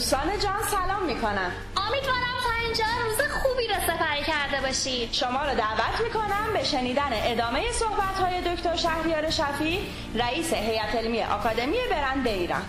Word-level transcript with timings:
دوستان 0.00 0.38
جان 0.38 0.62
سلام 0.70 1.02
می‌کنم. 1.06 1.52
امیدوارم 1.76 2.36
تا 2.42 2.52
اینجا 2.64 2.84
روز 3.04 3.32
خوبی 3.42 3.66
رو 3.68 3.74
سپری 3.74 4.22
کرده 4.22 4.60
باشید 4.66 5.12
شما 5.12 5.44
رو 5.44 5.54
دعوت 5.54 6.00
می‌کنم 6.04 6.52
به 6.52 6.64
شنیدن 6.64 7.10
ادامه 7.12 7.72
صحبت 7.72 8.14
های 8.20 8.54
دکتر 8.54 8.76
شهریار 8.76 9.30
شفی 9.30 9.92
رئیس 10.14 10.52
هیئت 10.54 10.94
علمی 10.94 11.22
آکادمی 11.22 11.76
برند 11.90 12.28
ایران. 12.28 12.62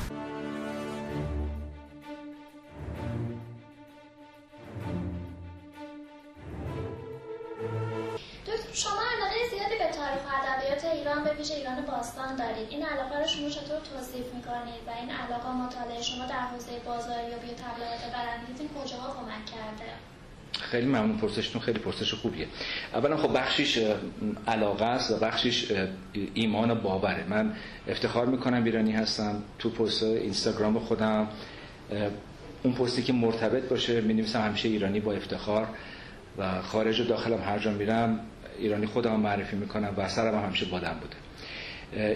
شما 8.73 9.01
علاقه 9.17 9.49
زیادی 9.51 9.77
به 9.77 9.91
تاریخ 9.97 10.21
و 10.25 10.29
ادبیات 10.81 10.95
ایران 10.95 11.23
به 11.23 11.31
ویژه 11.33 11.55
ایران 11.55 11.85
باستان 11.87 12.35
دارید. 12.35 12.67
این 12.69 12.83
علاقه 12.83 13.19
رو 13.21 13.27
شما 13.27 13.49
چطور 13.49 13.79
توصیف 13.79 14.25
می‌کنید؟ 14.35 14.81
و 14.87 14.91
این 15.01 15.09
علاقه 15.11 15.51
مطالعه 15.51 16.01
شما 16.01 16.25
در 16.25 16.39
حوزه 16.39 16.71
بازاریابی 16.85 17.47
و 17.47 17.55
تبلیغات 17.63 18.03
برندگیتون 18.13 18.67
کجاها 18.67 19.13
کمک 19.13 19.45
کرده؟ 19.45 19.91
خیلی 20.59 20.85
ممنون. 20.85 21.17
پرسشتون 21.17 21.61
خیلی 21.61 21.79
پرسش 21.79 22.13
خوبیه. 22.13 22.47
اولا 22.93 23.17
خب 23.17 23.37
بخشیش 23.37 23.79
علاقه 24.47 24.85
است 24.85 25.11
و 25.11 25.17
بخشیش 25.17 25.71
ایمان 26.33 26.71
و 26.71 26.75
باوره. 26.75 27.25
من 27.29 27.55
افتخار 27.87 28.25
می‌کنم 28.25 28.63
ایرانی 28.63 28.91
هستم. 28.91 29.43
تو 29.59 29.69
پست 29.69 30.03
اینستاگرام 30.03 30.79
خودم 30.79 31.27
اون 32.63 32.73
پستی 32.73 33.03
که 33.03 33.13
مرتبط 33.13 33.63
باشه 33.63 34.01
می 34.01 34.21
همیشه 34.21 34.69
ایرانی 34.69 34.99
با 34.99 35.13
افتخار 35.13 35.67
و 36.37 36.61
خارج 36.61 36.99
و 36.99 37.03
داخلم 37.03 37.41
هر 37.41 37.59
جا 37.59 37.71
میرم. 37.71 38.19
ایرانی 38.59 38.85
خودم 38.85 39.19
معرفی 39.19 39.55
می‌کنم 39.55 39.93
و 39.97 40.09
سرم 40.09 40.35
هم 40.35 40.45
همیشه 40.45 40.65
بادم 40.65 40.95
بوده. 41.01 41.15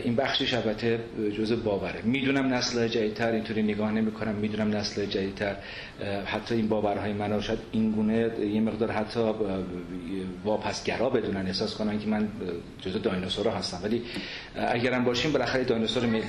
این 0.04 0.16
بخشش 0.16 0.54
البته 0.54 1.00
جزء 1.38 1.56
باوره. 1.56 2.02
می‌دونم 2.04 2.54
نسل 2.54 2.88
جدیدتر 2.88 3.32
اینطوری 3.32 3.64
نگاه 3.64 3.92
نمی‌کنم 3.92 4.36
می‌دونم 4.36 4.76
نسل 4.76 5.06
جدیدتر. 5.06 5.56
حتی 6.26 6.56
این 6.56 6.68
باورهای 6.68 7.14
منو 7.14 7.42
شاید 7.42 7.60
این 7.72 7.92
گونه 7.92 8.32
یه 8.40 8.62
مقدار 8.62 8.92
حتی 8.92 9.20
واپسگرا 10.44 11.10
بدونن 11.10 11.46
احساس 11.46 11.76
کنن 11.76 12.00
که 12.00 12.08
من 12.08 12.28
جزء 12.82 13.00
دایناسورها 13.00 13.58
هستم. 13.58 13.80
ولی 13.84 14.02
اگرم 14.56 15.04
باشیم 15.04 15.32
بالاخره 15.32 15.64
دایناسور 15.64 16.06
ملی 16.06 16.24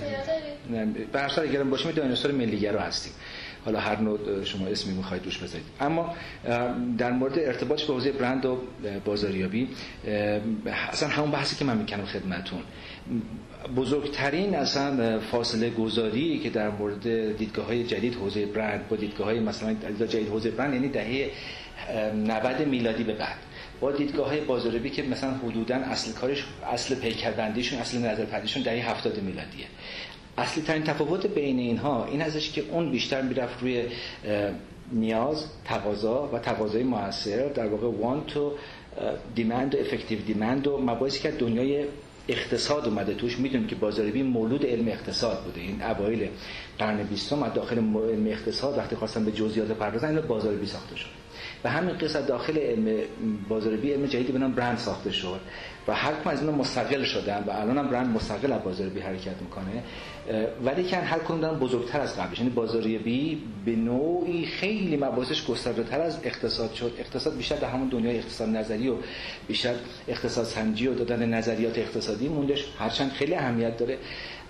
به 1.12 1.20
هر 1.20 1.40
اگرم 1.40 1.70
باشیم 1.70 1.90
دایناسور 1.90 2.32
ملیگرا 2.32 2.80
هستیم. 2.80 3.12
حالا 3.66 3.80
هر 3.80 4.00
نوع 4.00 4.44
شما 4.44 4.66
اسمی 4.66 4.94
می‌خواید 4.94 5.24
روش 5.24 5.38
بذارید. 5.38 5.66
اما 5.80 6.14
در 6.98 7.12
مورد 7.12 7.38
ارتباطش 7.38 7.84
به 7.84 7.92
حوزه 7.92 8.12
برند 8.12 8.46
و 8.46 8.58
بازاریابی 9.04 9.68
اصلا 10.92 11.08
همون 11.08 11.30
بحثی 11.30 11.56
که 11.56 11.64
من 11.64 11.76
می‌کنم 11.76 12.04
خدمتون. 12.04 12.60
بزرگترین 13.76 14.54
اصلا 14.54 15.20
فاصله 15.20 15.70
گذاری 15.70 16.38
که 16.38 16.50
در 16.50 16.70
مورد 16.70 17.36
دیدگاه 17.36 17.66
های 17.66 17.84
جدید 17.84 18.14
حوزه 18.14 18.46
برند 18.46 18.88
با 18.88 18.96
دیدگاه 18.96 19.26
های 19.26 19.40
مثلا 19.40 19.76
جدید 20.08 20.28
حوزه 20.28 20.50
برند 20.50 20.74
یعنی 20.74 20.88
دهه 20.88 21.30
90 22.14 22.68
میلادی 22.68 23.04
به 23.04 23.12
بعد 23.12 23.36
با 23.80 23.92
دیدگاه 23.92 24.28
های 24.28 24.40
بازاریابی 24.40 24.90
که 24.90 25.02
مثلا 25.02 25.30
حدودا 25.30 25.76
اصل 25.76 26.12
کارش 26.12 26.44
اصل 26.72 26.94
پیکربندیشون 26.94 27.78
اصل 27.78 27.98
نظرپردیشون 27.98 28.62
دهه 28.62 28.90
70 28.90 29.22
میلادیه. 29.22 29.66
اصلی 30.38 30.62
ترین 30.62 30.84
تفاوت 30.84 31.26
بین 31.26 31.58
اینها 31.58 32.04
این 32.04 32.22
ازش 32.22 32.50
که 32.52 32.64
اون 32.70 32.90
بیشتر 32.90 33.22
می‌رفت 33.22 33.62
روی 33.62 33.84
نیاز 34.92 35.46
تقاضا 35.64 36.30
و 36.32 36.38
تقاضای 36.38 36.82
موثر 36.82 37.48
در 37.48 37.66
واقع 37.66 37.86
وان 37.86 38.24
تو 38.26 38.52
دیمند 39.34 39.74
و 39.74 39.78
افکتیو 39.78 40.18
دیمند 40.18 40.66
و 40.66 40.78
مباحثی 40.78 41.20
که 41.20 41.30
دنیای 41.30 41.84
اقتصاد 42.28 42.88
اومده 42.88 43.14
توش. 43.14 43.38
می‌دونیم 43.38 43.66
که 43.66 43.74
بازاریابی 43.74 44.22
مولود 44.22 44.66
علم 44.66 44.88
اقتصاد 44.88 45.44
بوده. 45.44 45.60
این 45.60 45.82
اوایل 45.82 46.28
قرن 46.78 47.02
بیستم 47.02 47.48
داخل 47.48 47.78
علم 47.78 48.26
اقتصاد 48.26 48.78
وقتی 48.78 48.96
خواستن 48.96 49.24
به 49.24 49.32
جزئیات 49.32 49.70
پردازن 49.70 50.08
این 50.08 50.20
بازاریابی 50.20 50.66
ساخته 50.66 50.96
شد. 50.96 51.25
و 51.66 51.68
همین 51.68 51.98
قصه 51.98 52.22
داخل 52.22 52.58
علم 52.58 52.98
بازاریابی 53.48 53.92
علم 53.92 54.06
جدیدی 54.06 54.32
به 54.32 54.38
نام 54.38 54.52
برند 54.52 54.78
ساخته 54.78 55.12
شد 55.12 55.40
و 55.88 55.94
هر 55.94 56.12
کم 56.24 56.30
از 56.30 56.40
اینا 56.40 56.52
مستقل 56.52 57.04
شدن 57.04 57.44
و 57.46 57.50
الان 57.50 57.78
هم 57.78 57.88
برند 57.88 58.16
مستقل 58.16 58.52
از 58.52 58.62
بازاریابی 58.62 59.00
حرکت 59.00 59.42
می‌کنه. 59.42 59.82
ولی 60.64 60.84
که 60.84 60.96
هر 60.96 61.18
کدوم 61.18 61.40
دارن 61.40 61.58
بزرگتر 61.58 62.00
از 62.00 62.18
قبلش. 62.18 62.38
یعنی 62.38 62.50
بازاریابی 62.50 63.42
به 63.64 63.76
نوعی 63.76 64.46
خیلی 64.46 64.96
مباحثش 64.96 65.46
گسترده 65.46 65.96
از 65.96 66.18
اقتصاد 66.24 66.74
شد. 66.74 66.92
اقتصاد 66.98 67.36
بیشتر 67.36 67.56
در 67.56 67.68
همون 67.68 67.88
دنیای 67.88 68.18
اقتصاد 68.18 68.48
نظری 68.48 68.88
و 68.88 68.94
بیشتر 69.48 69.74
اقتصاد 70.08 70.44
سنجی 70.44 70.86
و 70.86 70.94
دادن 70.94 71.28
نظریات 71.28 71.78
اقتصادی 71.78 72.28
موندش 72.28 72.64
هرچند 72.78 73.10
خیلی 73.12 73.34
اهمیت 73.34 73.76
داره. 73.76 73.98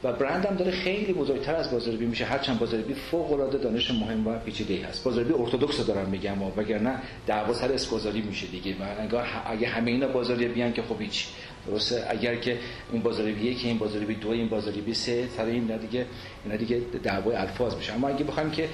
و 0.06 0.12
برند 0.12 0.46
هم 0.46 0.56
داره 0.56 0.70
خیلی 0.70 1.12
بزرگتر 1.12 1.54
از 1.54 1.70
بازاریابی 1.70 2.06
میشه 2.06 2.24
هرچند 2.24 2.58
بازاریابی 2.58 2.94
فوق 2.94 3.32
العاده 3.32 3.58
دانش 3.58 3.90
مهم 3.90 4.26
و 4.26 4.38
پیچیده 4.38 4.86
هست. 4.86 5.04
بازاریابی 5.04 5.42
ارتدوکس 5.42 5.86
دارم 5.86 6.08
میگم 6.08 6.42
وگرنه 6.42 6.98
دعوا 7.26 7.52
سر 7.52 7.72
اسکوزاری 7.72 8.22
میشه 8.22 8.46
دیگه. 8.46 8.72
و 8.72 9.00
انگار 9.00 9.26
اگه 9.46 9.68
همه 9.68 9.90
اینا 9.90 10.08
بازاریابی 10.08 10.72
که 10.72 10.82
خب 10.82 11.00
هیچ 11.00 11.26
درسته؟ 11.66 12.04
اگر 12.08 12.34
که 12.34 12.58
این 12.92 13.02
بازاریابی 13.02 13.54
که 13.54 13.68
این 13.68 13.78
بازاریابی 13.78 14.14
دو 14.14 14.30
این 14.30 14.48
بازاریابی 14.48 14.94
سه 14.94 15.28
سر 15.36 15.44
این 15.44 15.76
دیگه 15.76 16.06
اینا 16.44 16.56
دیگه 16.56 16.80
دعوای 17.02 17.36
الفاظ 17.36 17.74
میشه. 17.74 17.94
اما 17.94 18.08
اگه 18.08 18.24
بخوایم 18.24 18.50
که 18.50 18.68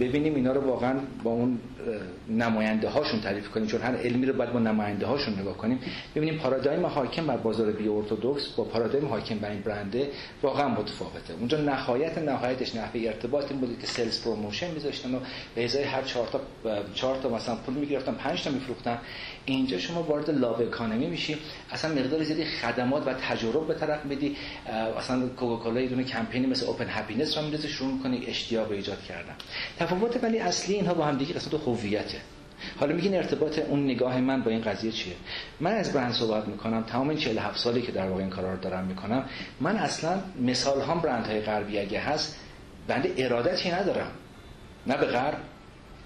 ببینیم 0.00 0.34
اینا 0.34 0.52
رو 0.52 0.60
واقعا 0.60 1.00
با 1.24 1.30
اون 1.30 1.58
نماینده 2.28 2.88
هاشون 2.88 3.20
تعریف 3.20 3.48
کنیم 3.48 3.66
چون 3.66 3.80
هر 3.80 3.96
علمی 3.96 4.26
رو 4.26 4.32
باید 4.32 4.52
با 4.52 4.58
نماینده 4.58 5.06
هاشون 5.06 5.38
نگاه 5.38 5.56
کنیم. 5.56 5.78
ببینیم 6.14 6.38
پارادایم 6.38 6.86
حاکم 6.86 7.26
بر 7.26 7.36
بازاریابی 7.36 7.88
ارتدوکس 7.88 8.48
با 8.48 8.64
پارادایم 8.64 9.06
حاکم 9.06 9.38
بر 9.38 9.50
این 9.50 9.60
برنده 9.60 10.10
واقعا 10.42 10.68
متفاوته. 10.68 11.34
اونجا 11.38 11.58
نهایت 11.58 12.18
نهایتش 12.18 12.74
نحوه 12.74 13.00
ارتباط 13.00 13.50
این 13.50 13.60
بود 13.60 13.78
که 13.80 13.86
sales 13.86 14.22
promotion 14.22 14.70
میذاشتن 14.70 15.14
و 15.14 15.18
به 15.54 15.64
ازای 15.64 15.82
هر 15.82 16.02
چهار 16.02 16.26
تا 16.26 16.40
چهار 16.94 17.16
تا 17.22 17.28
مثلا 17.28 17.56
پول 17.56 17.74
می‌گرفتن 17.74 18.14
5 18.14 18.44
تا 18.44 18.50
میفروختن. 18.50 18.98
اینجا 19.44 19.78
شما 19.78 20.02
وارد 20.02 20.30
love 20.30 20.62
economy 20.62 21.06
میشی. 21.06 21.36
اصلا 21.70 21.91
مقدار 21.92 22.24
زیادی 22.24 22.44
خدمات 22.44 23.06
و 23.06 23.14
تجربه 23.14 23.74
به 23.74 23.80
طرف 23.80 24.04
میدی. 24.04 24.36
اصلا 24.98 25.28
کوکاکولا 25.28 25.80
یه 25.80 25.88
دونه 25.88 26.04
کمپینی 26.04 26.46
مثل 26.46 26.66
open 26.66 26.86
happiness 26.88 27.38
رو 27.38 27.44
می‌ذاره 27.44 27.68
شروع 27.68 27.92
می‌کنی 27.92 28.24
اشتیاق 28.26 28.70
ایجاد 28.70 29.02
کردن. 29.02 29.34
تفاوت 29.78 30.24
ولی 30.24 30.38
اصلی 30.38 30.74
اینها 30.74 30.94
با 30.94 31.04
هم 31.04 31.18
دیگه 31.18 31.34
قسمت 31.34 31.54
هویته. 31.54 32.18
حالا 32.80 32.94
میگین 32.94 33.14
ارتباط 33.14 33.58
اون 33.58 33.84
نگاه 33.84 34.20
من 34.20 34.42
با 34.42 34.50
این 34.50 34.60
قضیه 34.60 34.92
چیه؟ 34.92 35.14
من 35.60 35.72
از 35.72 35.92
برند 35.92 36.12
صحبت 36.12 36.48
می‌کنم 36.48 36.82
تمام 36.82 37.08
این 37.08 37.18
47 37.18 37.58
سالی 37.58 37.82
که 37.82 37.92
در 37.92 38.08
واقع 38.08 38.20
این 38.20 38.30
کارا 38.30 38.52
رو 38.52 38.60
دارم 38.60 38.84
می‌کنم 38.84 39.24
من 39.60 39.76
اصلا 39.76 40.18
مثال 40.40 40.80
هم 40.80 41.00
برند 41.00 41.26
های 41.26 41.40
غربی 41.40 41.78
اگه 41.78 42.00
هست 42.00 42.36
بنده 42.88 43.14
ارادتی 43.16 43.70
ندارم. 43.70 44.10
نه 44.86 44.96
به 44.96 45.06
غرب 45.06 45.38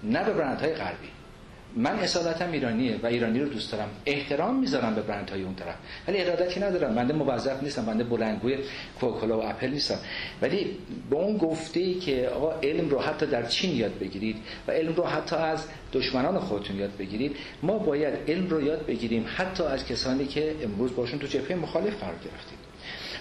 نه 0.03 0.23
به 0.23 0.33
برند 0.33 0.59
های 0.61 0.73
غربی. 0.73 1.07
من 1.77 1.99
اصالتم 1.99 2.51
ایرانیه 2.51 2.99
و 3.03 3.05
ایرانی 3.05 3.39
رو 3.39 3.49
دوست 3.49 3.71
دارم. 3.71 3.89
احترام 4.05 4.59
می‌ذارم 4.59 4.95
به 4.95 5.01
برندهای 5.01 5.43
اون 5.43 5.55
طرف. 5.55 5.75
ولی 6.07 6.21
ارادتی 6.21 6.59
ندارم. 6.59 6.95
بنده 6.95 7.13
موظف 7.13 7.63
نیستم 7.63 7.85
بنده 7.85 8.03
بلندگوی 8.03 8.57
کوکاکولا 8.99 9.39
و 9.39 9.43
اپل 9.49 9.67
نیستم. 9.67 9.97
ولی 10.41 10.77
به 11.09 11.15
اون 11.15 11.37
گفته 11.37 11.79
ای 11.79 11.93
که 11.93 12.29
آقا 12.35 12.53
علم 12.63 12.89
رو 12.89 12.99
حتی 12.99 13.25
در 13.25 13.45
چین 13.45 13.75
یاد 13.75 13.99
بگیرید 13.99 14.35
و 14.67 14.71
علم 14.71 14.95
رو 14.95 15.03
حتی 15.03 15.35
از 15.35 15.67
دشمنان 15.93 16.39
خودتون 16.39 16.79
یاد 16.79 16.97
بگیرید 16.99 17.35
ما 17.63 17.77
باید 17.77 18.13
علم 18.27 18.49
رو 18.49 18.61
یاد 18.61 18.85
بگیریم 18.85 19.25
حتی 19.35 19.63
از 19.63 19.85
کسانی 19.85 20.25
که 20.25 20.55
امروز 20.63 20.95
باشون 20.95 21.19
تو 21.19 21.27
جبهه 21.27 21.57
مخالف 21.57 21.99
قرار 21.99 22.15
گرفتیم. 22.15 22.57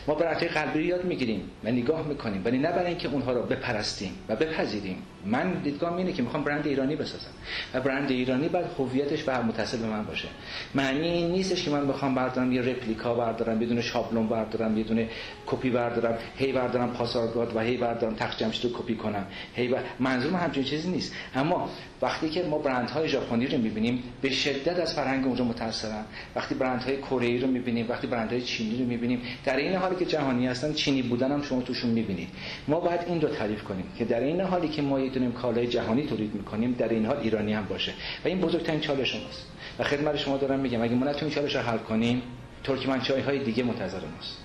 ما 0.09 0.15
برندهای 0.15 0.49
قلبی 0.49 0.85
یاد 0.85 1.05
می‌گیریم 1.05 1.51
و 1.65 1.71
نگاه 1.71 2.09
می‌کنیم. 2.09 2.43
ولی 2.45 2.59
نه 2.59 2.73
برای 2.73 2.87
اینکه 2.87 3.09
اونها 3.09 3.33
رو 3.33 3.43
بپرستیم 3.43 4.13
و 4.29 4.37
بپذیریم. 4.37 5.03
من 5.27 5.53
دیدگاه 5.53 5.97
اینه 5.97 6.13
که 6.13 6.23
می‌خوام 6.23 6.45
برند 6.45 6.67
ایرانی 6.67 6.97
بسازم. 6.97 7.31
و 7.75 7.81
برند 7.81 8.11
ایرانی 8.11 8.49
باید 8.49 8.67
هویتش 8.79 9.23
به 9.23 9.39
متصل 9.43 9.79
به 9.79 9.87
من 9.87 10.05
باشه. 10.05 10.29
معنی 10.75 11.09
این 11.09 11.31
نیستش 11.31 11.65
که 11.65 11.71
من 11.71 11.87
بخوام 11.87 12.15
بردارم 12.15 12.53
یه 12.53 12.63
رپلیکا 12.63 13.15
بردارم 13.15 13.59
بدون 13.59 13.81
شابلون 13.81 14.27
بردارم 14.27 14.75
بدون 14.75 15.07
کپی 15.47 15.71
بردارم 15.71 16.19
هی 16.37 16.53
بردارم 16.53 16.93
پاسارگاد 16.93 17.57
و 17.57 17.61
هی 17.61 17.77
بردارم 17.77 18.15
تخت 18.15 18.39
جمشید 18.39 18.73
رو 18.73 18.79
کپی 18.79 18.95
کنم. 18.95 19.27
هی 19.55 19.69
و 19.69 19.77
منظورم 20.01 20.37
همچین 20.37 20.65
چیزی 20.65 20.91
نیست. 20.91 21.15
اما 21.35 21.71
وقتی 22.03 22.29
که 22.29 22.43
ما 22.43 22.59
برندهای 22.59 23.09
ژاپنی 23.09 23.47
رو 23.47 23.59
می‌بینیم 23.59 24.03
به 24.23 24.31
شدت 24.31 24.79
از 24.79 24.95
فرهنگ 24.95 25.27
اونجا 25.27 25.45
متاثرن 25.45 26.05
وقتی 26.37 26.55
برندهای 26.55 26.97
کره 26.97 27.27
ای 27.27 27.39
رو 27.39 27.49
می‌بینیم 27.49 27.87
وقتی 27.89 28.07
برندهای 28.07 28.43
چینی 28.43 28.79
رو 28.79 28.85
می‌بینیم 28.85 29.21
در 29.45 29.57
این 29.57 29.75
حالی 29.75 29.97
که 29.97 30.05
جهانی 30.05 30.47
هستن 30.47 30.73
چینی 30.73 31.03
بودن 31.03 31.33
هم 31.33 31.43
شما 31.43 31.63
توشون 31.63 31.91
می‌بینید. 31.91 32.29
ما 32.69 32.81
باید 32.81 33.01
این 33.07 33.21
رو 33.21 33.29
تعریف 33.29 33.65
کنیم 33.65 33.85
که 33.99 34.05
در 34.05 34.21
این 34.21 34.41
حالی 34.41 34.69
که 34.69 34.83
ما 34.83 34.99
یه 35.23 35.31
کالای 35.31 35.67
جهانی 35.67 36.07
تولید 36.07 36.35
می‌کنیم 36.35 36.73
در 36.73 36.89
این 36.89 37.07
حال 37.07 37.17
ایرانی 37.17 37.53
هم 37.53 37.65
باشه. 37.65 37.93
و 38.25 38.29
این 38.29 38.41
بزرگترین 38.41 38.81
چالش 38.81 39.13
شماست 39.13 39.47
و 39.79 39.85
خدمت 39.85 40.17
شما 40.17 40.37
دارم 40.37 40.61
میگم 40.61 40.83
اگه 40.83 40.95
ما 40.95 41.07
نتونیم 41.07 41.35
چالش 41.35 41.57
رو 41.57 41.63
حل 41.63 41.79
کنیم 41.79 42.23
ترکمنچای 42.65 43.21
های 43.21 43.45
دیگه 43.45 43.63
منتظر 43.63 44.01
ماست. 44.17 44.39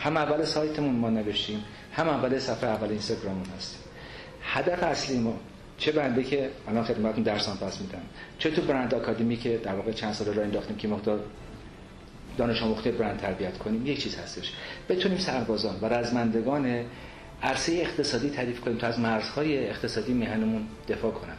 هم 0.00 0.16
اول 0.16 0.44
سایتمون 0.44 0.94
ما 0.94 1.10
نوشتیم 1.10 1.64
هم 1.92 2.08
اول 2.08 2.38
صفحه 2.38 2.70
اول 2.70 2.88
اینستاگراممون 2.88 3.46
هستیم. 3.56 3.80
هدف 4.42 4.82
اصلی 4.82 5.18
ما 5.18 5.40
چه 5.78 5.92
بنده 5.92 6.22
که 6.22 6.50
الان 6.68 6.84
خدمتتون 6.84 7.22
درسان 7.22 7.56
پس 7.56 7.80
میدم. 7.80 8.02
چه 8.38 8.50
تو 8.50 8.62
برند 8.62 8.94
آکادمی 8.94 9.36
که 9.36 9.60
در 9.62 9.74
واقع 9.74 9.92
چند 9.92 10.12
سال 10.12 10.34
راه 10.34 10.44
انداختیم 10.44 10.76
که 10.76 10.88
مقدار 10.88 11.20
دانش 12.36 12.62
آموخته 12.62 12.90
برند 12.90 13.20
تربیت 13.20 13.58
کنیم 13.58 13.86
یک 13.86 14.02
چیز 14.02 14.16
هستش. 14.16 14.52
بتونیم 14.88 15.18
سربازان 15.18 15.76
و 15.82 15.86
رزمندگان 15.86 16.84
عرصه 17.44 17.72
اقتصادی 17.72 18.30
تعریف 18.30 18.60
کنیم 18.60 18.78
تا 18.78 18.86
از 18.86 19.00
مرزهای 19.00 19.68
اقتصادی 19.68 20.12
میهنمون 20.12 20.62
دفاع 20.88 21.10
کنن. 21.10 21.34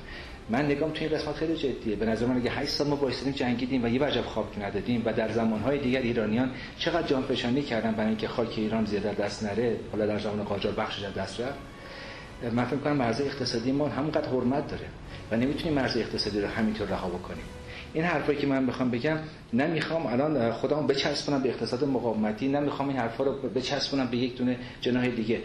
من 0.50 0.66
نگام 0.66 0.92
توی 0.92 1.08
این 1.08 1.18
قسمت 1.18 1.36
خیلی 1.36 1.56
جدیه. 1.56 1.96
به 1.96 2.06
نظر 2.06 2.26
من 2.26 2.38
اگه 2.38 2.52
8 2.52 2.72
سال 2.72 2.88
ما 2.88 2.96
بایستیم 2.96 3.34
جنگیدیم 3.34 3.84
و 3.84 3.88
یه 3.88 4.04
وجب 4.04 4.26
خاک 4.26 4.60
ندادیم 4.62 5.02
و 5.06 5.14
در 5.14 5.32
زمانهای 5.32 5.80
دیگر 5.80 6.02
ایرانیان 6.02 6.52
چقدر 6.78 7.08
جان 7.08 7.24
فشانی 7.24 7.62
کردن 7.62 7.92
برای 7.92 8.08
اینکه 8.08 8.28
خاک 8.28 8.54
ایران 8.58 8.86
زیاده 8.86 9.14
دست 9.14 9.44
نره 9.44 9.76
حالا 9.92 10.06
در 10.06 10.20
زمان 10.20 10.44
قاجار 10.44 10.74
بخشش 10.74 11.04
از 11.04 11.14
دست 11.14 11.40
رفت. 11.40 11.58
من 12.54 12.66
فکر 12.66 12.78
کنم 12.78 12.98
مرز 12.98 13.22
اقتصادی 13.22 13.72
ما 13.72 13.88
همونقدر 13.88 14.30
حرمت 14.30 14.68
داره 14.68 14.86
و 15.32 15.36
نمی‌تونیم 15.36 15.74
مرز 15.74 15.98
اقتصادی 15.98 16.42
رو 16.42 16.48
همینطور 16.48 16.88
رها 16.88 17.08
بکنیم. 17.08 17.44
این 17.94 18.04
حرفایی 18.04 18.38
که 18.38 18.48
من 18.48 18.66
بخوام 18.66 18.92
بگم 18.92 19.18
نمی‌خوام 19.54 20.06
الان 20.06 20.52
خودم 20.52 20.88
بچسبونم 20.88 21.42
به 21.44 21.50
اقتصاد 21.50 21.84
مقاومتی 21.84 22.48
نمی‌خوام 22.48 22.90
این 22.90 22.98
حرفا 22.98 23.24
رو 23.24 23.32
بچسبونم 23.32 24.08
به 24.08 24.18
یک 24.18 24.38
دونه 24.38 24.58
جناح 24.82 25.08
دیگه. 25.08 25.42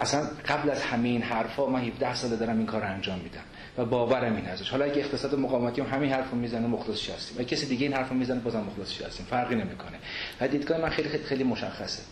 اصلا 0.00 0.26
قبل 0.48 0.70
از 0.70 0.82
همین 0.82 1.12
این 1.12 1.22
حرفا 1.22 1.66
من 1.66 1.80
17 1.80 2.14
ساله 2.14 2.36
دارم 2.36 2.58
این 2.58 2.66
کار 2.66 2.80
رو 2.80 2.88
انجام 2.88 3.18
میدم 3.18 3.40
و 3.78 3.84
باورم 3.84 4.36
این 4.36 4.46
ازش. 4.46 4.70
حالا 4.70 4.84
اگه 4.84 4.98
اقتصاد 4.98 5.34
مقاومتی 5.34 5.80
هم 5.80 5.86
همین 5.86 6.12
حرفو 6.12 6.36
می‌زنه 6.36 6.66
مخلص 6.66 7.10
هستیم. 7.10 7.38
و 7.38 7.42
کسی 7.42 7.66
دیگه 7.66 7.86
این 7.86 7.94
حرفو 7.94 8.14
می‌زنه 8.14 8.40
بازم 8.40 8.60
مخلص 8.60 9.02
هستیم. 9.02 9.26
فرقی 9.30 9.54
نمی‌کنه. 9.54 9.98
و 10.40 10.48
دیدگاه 10.48 10.80
من 10.80 10.88
خیلی 10.88 11.08
خیلی 11.08 11.44
مشخصه. 11.44 12.02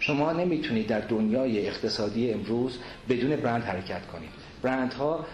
شما 0.00 0.32
نمی‌تونید 0.32 0.86
در 0.86 1.00
دنیای 1.00 1.66
اقتصادی 1.68 2.30
امروز 2.32 2.78
بدون 3.08 3.36
برند 3.36 3.62
حرکت 3.62 4.06
کنید. 4.06 4.43
برندها 4.64 5.26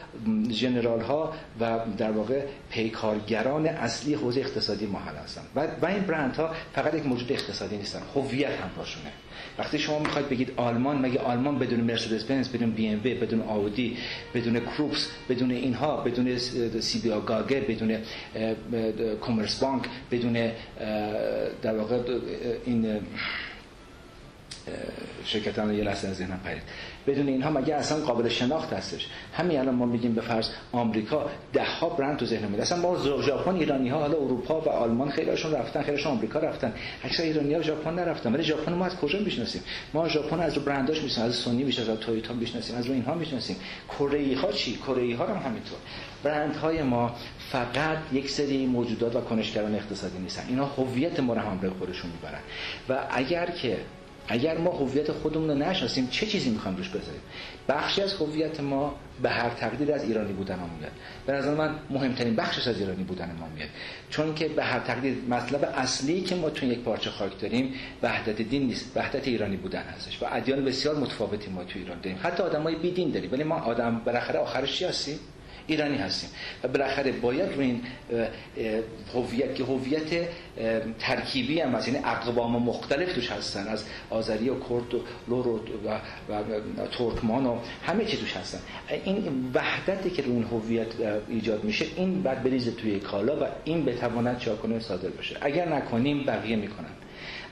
جنرال 0.48 1.00
ها 1.00 1.32
و 1.60 1.78
در 1.98 2.10
واقع 2.10 2.42
پیکارگران 2.70 3.66
اصلی 3.66 4.14
حوزه 4.14 4.40
اقتصادی 4.40 4.86
ما 4.86 4.98
هستند 4.98 5.46
و, 5.56 5.66
و 5.82 5.86
این 5.86 6.02
برندها 6.02 6.50
فقط 6.74 6.94
یک 6.94 7.06
موجود 7.06 7.32
اقتصادی 7.32 7.76
نیستن 7.76 8.00
هویت 8.14 8.50
هم 8.50 8.70
باشونه. 8.76 9.10
وقتی 9.58 9.78
شما 9.78 9.98
می‌خواید 9.98 10.28
بگید 10.28 10.52
آلمان 10.56 10.98
مگه 10.98 11.18
آلمان 11.20 11.58
بدون 11.58 11.80
مرسدس 11.80 12.24
بنز 12.24 12.48
بدون 12.48 12.70
بی 12.70 12.88
ام 12.88 13.00
بدون 13.00 13.42
آودی 13.42 13.96
بدون 14.34 14.60
کروپس 14.60 15.08
بدون 15.28 15.50
اینها 15.50 15.96
بدون 15.96 16.38
سی 16.80 17.00
بی 17.00 17.10
آگاگه 17.10 17.60
بدون 17.60 17.96
کمرس 19.20 19.60
بانک 19.60 19.84
بدون 20.10 20.50
در 21.62 21.76
واقع 21.76 21.98
این 22.66 23.00
شرکت 25.24 25.58
هم 25.58 25.72
یه 25.72 25.84
لحظه 25.84 26.08
از 26.08 26.16
ذهنم 26.16 26.40
پرید. 26.44 26.62
بدون 27.06 27.28
اینها 27.28 27.50
مگه 27.50 27.74
اصلا 27.74 27.98
قابل 27.98 28.28
شناخت 28.28 28.72
هستش؟ 28.72 29.06
همین 29.34 29.58
الان 29.58 29.74
ما 29.74 29.86
میگیم 29.86 30.14
به 30.14 30.20
فرض 30.20 30.48
آمریکا 30.72 31.30
ده 31.52 31.64
ها 31.64 31.88
برند 31.88 32.18
تو 32.18 32.26
ذهن 32.26 32.48
میاد. 32.48 32.60
اصلا 32.60 32.78
ما 32.78 33.22
ژاپن 33.22 33.54
ایرانی 33.54 33.88
ها 33.88 33.98
حالا 33.98 34.16
اروپا 34.16 34.60
و 34.60 34.68
آلمان 34.68 35.10
خیلیشون 35.10 35.52
رفتن 35.52 35.82
خیلیشون 35.82 36.12
آمریکا 36.12 36.38
رفتن. 36.38 36.72
اکثر 37.04 37.22
ایرانی 37.22 37.54
ها 37.54 37.62
ژاپن 37.62 37.94
نرفتن. 37.94 38.34
ولی 38.34 38.42
ژاپن 38.42 38.72
ما 38.72 38.86
از 38.86 38.96
کجا 38.96 39.18
می‌شناسیم؟ 39.18 39.62
ما 39.94 40.08
ژاپن 40.08 40.40
از 40.40 40.54
برنداش 40.54 41.02
می‌شناسیم 41.02 41.24
از 41.24 41.34
سونی 41.34 41.64
بیشتر 41.64 41.92
از 41.92 41.98
تویوتا 41.98 42.34
می‌شناسیم 42.34 42.76
از 42.76 42.86
اینها 42.86 43.14
می‌شناسیم. 43.14 43.56
کره 43.98 44.36
ها 44.36 44.52
چی؟ 44.52 44.76
کره 44.76 45.16
ها 45.16 45.26
هم 45.26 45.42
همینطور. 45.50 45.78
برندهای 46.22 46.82
ما 46.82 47.14
فقط 47.52 47.98
یک 48.12 48.30
سری 48.30 48.66
موجودات 48.66 49.16
و 49.16 49.20
کنشگران 49.20 49.74
اقتصادی 49.74 50.18
نیستن. 50.18 50.42
اینا 50.48 50.64
هویت 50.64 51.20
ما 51.20 51.34
رو 51.34 51.40
همراه 51.40 51.74
خودشون 51.78 52.10
می‌برن. 52.10 52.40
و 52.88 53.06
اگر 53.10 53.50
که 53.50 53.76
اگر 54.32 54.58
ما 54.58 54.70
هویت 54.70 55.12
خودمون 55.12 55.50
رو 55.50 55.54
نشناسیم 55.54 56.08
چه 56.10 56.26
چیزی 56.26 56.50
می‌خوایم 56.50 56.76
روش 56.76 56.88
بذاریم؟ 56.88 57.20
بخشی 57.68 58.02
از 58.02 58.14
هویت 58.14 58.60
ما 58.60 58.94
به 59.22 59.30
هر 59.30 59.50
تقدیر 59.50 59.92
از 59.92 60.04
ایرانی 60.04 60.32
بودن 60.32 60.54
ما 60.54 60.66
میاد. 60.78 60.92
به 61.26 61.32
نظر 61.32 61.54
من 61.54 61.74
مهمترین 61.90 62.36
بخشش 62.36 62.68
از 62.68 62.78
ایرانی 62.78 63.02
بودن 63.02 63.36
ما 63.40 63.46
میاد. 63.54 63.68
چون 64.10 64.34
که 64.34 64.48
به 64.48 64.64
هر 64.64 64.80
تقدیر 64.80 65.14
مطلب 65.28 65.74
اصلی 65.76 66.20
که 66.20 66.34
ما 66.34 66.50
تو 66.50 66.66
یک 66.66 66.78
پارچه 66.78 67.10
خاک 67.10 67.40
داریم 67.40 67.74
وحدت 68.02 68.42
دین 68.42 68.62
نیست 68.62 68.96
وحدت 68.96 69.28
ایرانی 69.28 69.56
بودن 69.56 69.82
هستش 69.82 70.22
و 70.22 70.26
ادیان 70.30 70.64
بسیار 70.64 70.96
متفاوتی 70.96 71.50
ما 71.50 71.64
تو 71.64 71.78
ایران 71.78 72.00
داریم. 72.00 72.18
حتی 72.22 72.42
آدمای 72.42 72.74
بی 72.74 72.90
دین 72.90 73.10
داریم 73.10 73.32
ولی 73.32 73.44
ما 73.44 73.54
آدم 73.54 74.00
بالاخره 74.04 74.38
آخرش 74.38 74.78
چی 74.78 74.84
هستیم؟ 74.84 75.18
ایرانی 75.70 75.96
هستیم. 75.96 76.30
و 76.62 76.68
بالاخره 76.68 77.12
باید 77.12 77.52
رو 77.52 77.60
این 77.60 77.82
هویت 79.14 79.54
که 79.54 79.64
هویت 79.64 80.28
ترکیبی 80.98 81.60
هم 81.60 81.74
هست 81.74 81.88
یعنی 81.88 82.00
اقوام 82.04 82.62
مختلف 82.62 83.12
توش 83.12 83.30
هستن 83.30 83.68
از 83.68 83.84
آذری 84.10 84.48
و 84.48 84.54
کرد 84.54 84.94
و 84.94 85.00
لور 85.28 85.48
و, 85.48 85.58
و, 86.28 86.32
و 86.82 86.86
ترکمان 86.86 87.46
و 87.46 87.58
همه 87.86 88.04
چی 88.04 88.16
توش 88.16 88.36
هستن. 88.36 88.58
این 89.04 89.50
وحدتی 89.54 90.10
که 90.10 90.22
رو 90.22 90.32
این 90.32 90.44
هویت 90.44 90.86
ایجاد 91.28 91.64
میشه 91.64 91.86
این 91.96 92.22
بعد 92.22 92.42
بریزه 92.42 92.70
توی 92.70 93.00
کالا 93.00 93.44
و 93.44 93.46
این 93.64 93.84
بتواند 93.84 94.38
چاکنه 94.38 94.80
صادر 94.80 95.08
بشه. 95.08 95.36
اگر 95.40 95.68
نکنیم 95.68 96.24
بقیه 96.24 96.56
می‌کنن. 96.56 96.90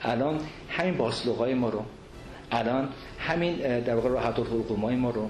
الان 0.03 0.39
همین 0.69 0.97
باسلوقای 0.97 1.53
ما 1.53 1.69
رو 1.69 1.85
الان 2.51 2.89
همین 3.19 3.79
در 3.79 3.95
واقع 3.95 4.09
راحت 4.09 4.39
الحقوق 4.39 4.79
ما 4.79 5.09
رو 5.09 5.29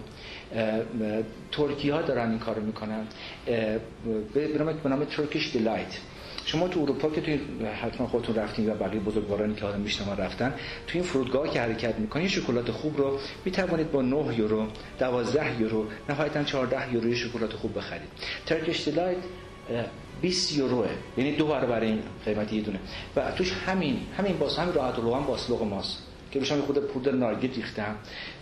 ترکی 1.51 1.89
ها 1.89 2.01
دارن 2.01 2.29
این 2.29 2.39
کارو 2.39 2.61
می‌کنن. 2.61 3.07
به 4.33 4.89
نام 4.89 5.05
Turkish 5.05 5.51
delight 5.51 5.99
شما 6.45 6.67
تو 6.67 6.79
اروپا 6.79 7.09
که 7.09 7.21
توی 7.21 7.39
حتما 7.81 8.07
خودتون 8.07 8.35
رفتین 8.35 8.69
و 8.69 8.73
بقیه 8.73 8.99
بزرگوارانی 8.99 9.55
که 9.55 9.65
آدم 9.65 9.79
میشنما 9.79 10.13
رفتن 10.13 10.53
تو 10.87 10.97
این 10.97 11.03
فرودگاه 11.03 11.49
که 11.49 11.61
حرکت 11.61 11.95
می‌کنین 11.95 12.27
شکلات 12.27 12.71
خوب 12.71 12.97
رو 12.97 13.19
می‌توانید 13.45 13.91
با 13.91 14.01
9 14.01 14.37
یورو 14.37 14.67
12 14.99 15.61
یورو 15.61 15.85
نهایتا 16.09 16.43
14 16.43 16.93
یورو 16.93 17.15
شکلات 17.15 17.53
خوب 17.53 17.77
بخرید. 17.77 18.09
Turkish 18.45 18.87
delight 18.87 19.17
20 20.21 20.57
یوروه. 20.57 20.87
یعنی 21.17 21.35
دو 21.35 21.47
برابر 21.47 21.79
این 21.79 21.99
قیمت 22.25 22.53
یه 22.53 22.61
دونه. 22.61 22.79
و 23.15 23.31
توش 23.31 23.51
همین 23.51 23.99
همین 24.17 24.37
باس 24.37 24.59
همین 24.59 24.73
راحت 24.73 24.99
الحلقوم 24.99 25.23
باسلوق 25.23 25.63
ماست. 25.63 26.08
که 26.31 26.39
بهشون 26.39 26.61
خود 26.61 26.79
پودر 26.79 27.11
نارگیل 27.11 27.53
ریختم 27.55 27.95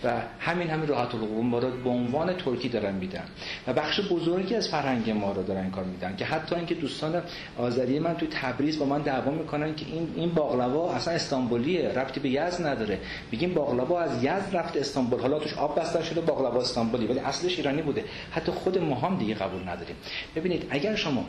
و 0.04 0.14
همین 0.40 0.70
همین 0.70 0.88
راحت 0.88 1.16
الحقوق 1.16 1.44
ما 1.44 1.60
به 1.60 1.90
عنوان 1.90 2.34
ترکی 2.34 2.70
دارن 2.70 2.96
میدن. 2.96 3.24
و 3.68 3.74
بخش 3.74 4.02
بزرگی 4.12 4.56
از 4.56 4.68
فرهنگ 4.68 5.10
ما 5.10 5.32
رو 5.32 5.44
دارن 5.44 5.72
کار 5.72 5.84
میدن 5.84 6.16
که 6.16 6.26
حتی 6.26 6.56
اینکه 6.56 6.76
دوستان 6.76 7.22
آذری 7.58 8.00
من 8.00 8.16
توی 8.16 8.28
تبریز 8.32 8.80
با 8.80 8.86
من 8.86 9.02
دعوا 9.02 9.32
می‌کنن 9.32 9.76
که 9.76 9.86
این 9.86 10.14
این 10.16 10.30
باقلوا 10.30 10.94
اصلا 10.94 11.14
استانبولیه 11.14 11.90
ربطی 11.90 12.20
به 12.20 12.30
یزد 12.30 12.68
نداره. 12.68 13.00
میگیم 13.32 13.54
باقلوا 13.54 14.02
از 14.02 14.24
یزد 14.24 14.50
رفت 14.54 14.78
استانبول. 14.78 15.20
حالا 15.20 15.40
توش 15.40 15.54
آب 15.54 15.80
بسته 15.80 16.04
شده 16.04 16.22
باقلوا 16.22 16.62
استانبولی 16.62 17.08
ولی 17.08 17.20
اصلش 17.20 17.58
ایرانی 17.58 17.82
بوده. 17.82 18.04
حتی 18.32 18.52
خود 18.52 18.78
ما 18.78 18.96
هم 18.96 19.18
دیگه 19.18 19.34
قبول 19.34 19.62
نداریم. 19.70 19.96
ببینید 20.36 20.68
اگر 20.70 20.96
شما 20.96 21.26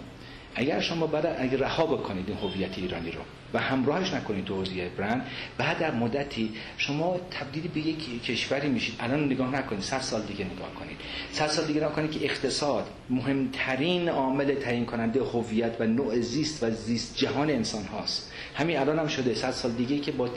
اگر 0.54 0.80
شما 0.80 1.06
بعد 1.06 1.36
اگر 1.38 1.56
رها 1.56 1.86
بکنید 1.86 2.28
این 2.28 2.38
هویت 2.38 2.78
ایرانی 2.78 3.10
رو 3.10 3.20
و 3.54 3.58
همراهش 3.58 4.12
نکنید 4.12 4.44
تو 4.44 4.54
حوزه 4.54 4.88
برند 4.88 5.26
بعد 5.58 5.78
در 5.78 5.90
مدتی 5.90 6.52
شما 6.76 7.16
تبدیل 7.30 7.68
به 7.68 7.80
یک 7.80 8.22
کشوری 8.22 8.68
میشید. 8.68 8.94
الان 9.00 9.24
نگاه 9.24 9.50
نکنید 9.54 9.82
100 9.82 10.00
سال 10.00 10.22
دیگه 10.22 10.44
نگاه 10.44 10.74
کنید. 10.74 10.96
100 11.32 11.46
سال 11.46 11.64
دیگه 11.64 11.80
نگاه 11.80 11.92
کنید 11.92 12.10
که 12.10 12.24
اقتصاد 12.24 12.86
مهمترین 13.10 14.08
عامل 14.08 14.54
تعیین 14.54 14.86
کننده 14.86 15.20
هویت 15.22 15.76
و 15.80 15.86
نوع 15.86 16.20
زیست 16.20 16.62
و 16.62 16.70
زیست 16.70 17.16
جهان 17.16 17.50
انسان 17.50 17.84
هاست. 17.84 18.32
همین 18.58 18.78
الان 18.78 18.98
هم 18.98 19.08
شده 19.08 19.34
100 19.34 19.50
سال 19.50 19.72
دیگه 19.72 19.98
که 19.98 20.12
با 20.12 20.28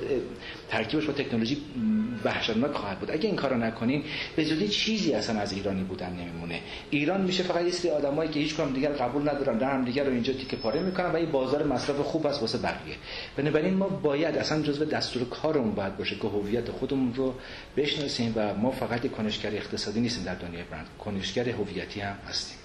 ترکیبش 0.69 1.05
با 1.05 1.13
تکنولوژی 1.13 1.57
وحشتناک 2.23 2.71
خواهد 2.71 2.99
بود. 2.99 3.11
اگه 3.11 3.27
این 3.27 3.35
کارو 3.35 3.57
نکنین 3.57 4.03
به 4.35 4.43
زودی 4.43 4.67
چیزی 4.67 5.13
اصلا 5.13 5.39
از 5.39 5.53
ایرانی 5.53 5.83
بودن 5.83 6.13
نمیمونه. 6.13 6.59
ایران 6.89 7.21
میشه 7.21 7.43
فقط 7.43 7.65
یه 7.65 7.71
سری 7.71 7.91
آدمایی 7.91 8.29
که 8.29 8.39
هیچ 8.39 8.55
کدوم 8.55 8.73
دیگر 8.73 8.89
قبول 8.89 9.29
ندارن 9.29 9.57
در 9.57 9.71
هم 9.73 9.85
دیگر 9.85 10.03
رو 10.03 10.11
اینجا 10.11 10.33
تیکه 10.33 10.55
پاره 10.55 10.79
می‌کنن 10.79 11.11
و 11.11 11.15
این 11.15 11.31
بازار 11.31 11.63
مصرف 11.63 11.99
خوب 11.99 12.27
است 12.27 12.41
واسه 12.41 12.57
بقیه. 12.57 12.95
بنابراین 13.37 13.73
ما 13.73 13.87
باید 13.87 14.37
اصلا 14.37 14.61
جزو 14.61 14.85
دستور 14.85 15.23
کارمون 15.29 15.75
باید 15.75 15.97
باشه 15.97 16.15
که 16.15 16.27
هویت 16.27 16.71
خودمون 16.71 17.13
رو 17.13 17.33
بشناسیم 17.77 18.33
و 18.35 18.53
ما 18.53 18.71
فقط 18.71 19.11
کنشگر 19.11 19.55
اقتصادی 19.55 19.99
نیستیم 19.99 20.23
در 20.23 20.35
دنیای 20.35 20.63
برند. 20.63 20.87
کنشگر 20.99 21.49
هویتی 21.49 21.99
هم 21.99 22.15
هستیم. 22.29 22.60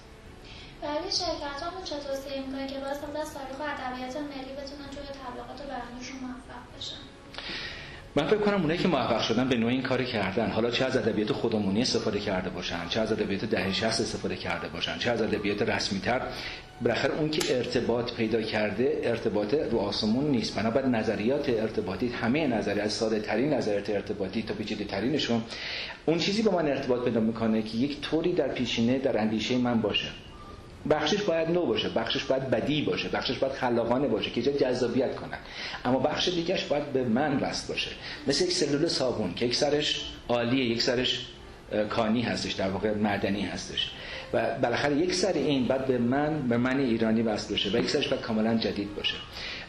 برای 0.81 1.11
شرکت 1.11 1.61
ها 1.63 1.83
چه 1.83 1.95
توصیه 1.95 2.41
می‌کنه 2.47 2.67
که 2.67 2.79
باز 2.79 2.97
از 3.21 3.33
تاریخ 3.33 3.59
و 3.59 3.63
ادبیات 3.63 4.15
ملی 4.15 4.53
بتونن 4.53 4.87
توی 4.91 5.07
تبلیغات 5.23 5.61
برندشون 5.69 6.17
موفق 6.21 6.77
بشن؟ 6.77 7.01
من 8.15 8.27
فکر 8.27 8.37
کنم 8.37 8.61
اونایی 8.61 8.79
که 8.79 8.87
موفق 8.87 9.21
شدن 9.21 9.49
به 9.49 9.55
نوعی 9.55 9.73
این 9.73 9.83
کاری 9.83 10.05
کردن. 10.05 10.51
حالا 10.51 10.71
چه 10.71 10.85
از 10.85 10.97
ادبیات 10.97 11.31
خودمونی 11.31 11.81
استفاده 11.81 12.19
کرده 12.19 12.49
باشن 12.49 12.87
چه 12.89 12.99
از 12.99 13.11
ادبیات 13.11 13.45
دهه 13.45 13.73
60 13.73 13.85
استفاده 13.85 14.35
کرده 14.35 14.67
باشن 14.67 14.97
چه 14.97 15.11
از 15.11 15.21
ادبیات 15.21 15.61
رسمی 15.61 15.99
تر 15.99 16.21
بالاخره 16.81 17.13
اون 17.19 17.29
که 17.29 17.57
ارتباط 17.57 18.13
پیدا 18.13 18.41
کرده 18.41 19.01
ارتباط 19.03 19.53
رو 19.53 19.77
آسمون 19.79 20.31
نیست. 20.31 20.55
بنابراین 20.55 20.95
نظریات 20.95 21.49
ارتباطی 21.49 22.07
همه 22.07 22.47
نظریات 22.47 22.85
از 22.85 22.93
ساده 22.93 23.19
ترین 23.19 23.53
نظریات 23.53 23.89
ارتباطی 23.89 24.41
تا 24.41 24.53
پیچیده 24.53 24.83
ترینشون 24.83 25.43
اون 26.05 26.17
چیزی 26.17 26.41
با 26.41 26.51
من 26.51 26.67
ارتباط 26.67 27.03
پیدا 27.03 27.19
می‌کنه 27.19 27.61
که 27.61 27.77
یک 27.77 28.01
طوری 28.01 28.33
در 28.33 28.47
پیشینه 28.47 28.99
در 28.99 29.21
اندیشه 29.21 29.57
من 29.57 29.81
باشه. 29.81 30.07
بخشش 30.89 31.21
باید 31.21 31.49
نو 31.49 31.65
باشه 31.65 31.89
بخشش 31.89 32.23
باید 32.23 32.49
بدی 32.49 32.81
باشه 32.81 33.09
بخشش 33.09 33.37
باید 33.37 33.53
خلاقانه 33.53 34.07
باشه 34.07 34.29
که 34.31 34.41
جذابیت 34.41 35.15
کنن. 35.15 35.37
اما 35.85 35.99
بخش 35.99 36.29
دیگهش 36.29 36.63
باید 36.63 36.93
به 36.93 37.03
من 37.03 37.39
وصل 37.39 37.67
باشه. 37.67 37.91
مثل 38.27 38.45
یک 38.45 38.51
سلول 38.51 38.87
صابون 38.87 39.33
که 39.33 39.45
یک 39.45 39.55
سرش 39.55 40.05
عالیه 40.27 40.65
یک 40.65 40.81
سرش 40.81 41.25
کانی 41.89 42.21
هستش 42.21 42.53
در 42.53 42.69
واقع 42.69 42.93
معدنی 42.93 43.41
هستش. 43.41 43.91
و 44.33 44.59
بالاخره 44.61 44.95
یک 44.95 45.13
سر 45.13 45.33
این 45.33 45.67
بعد 45.67 45.85
به 45.85 45.97
من 45.97 46.47
به 46.47 46.57
من 46.57 46.79
ایرانی 46.79 47.21
وصل 47.21 47.53
بشه 47.53 47.69
و 47.69 47.77
یک 47.81 47.89
سرش 47.89 48.07
باید 48.07 48.21
کاملا 48.21 48.55
جدید 48.55 48.95
باشه. 48.95 49.15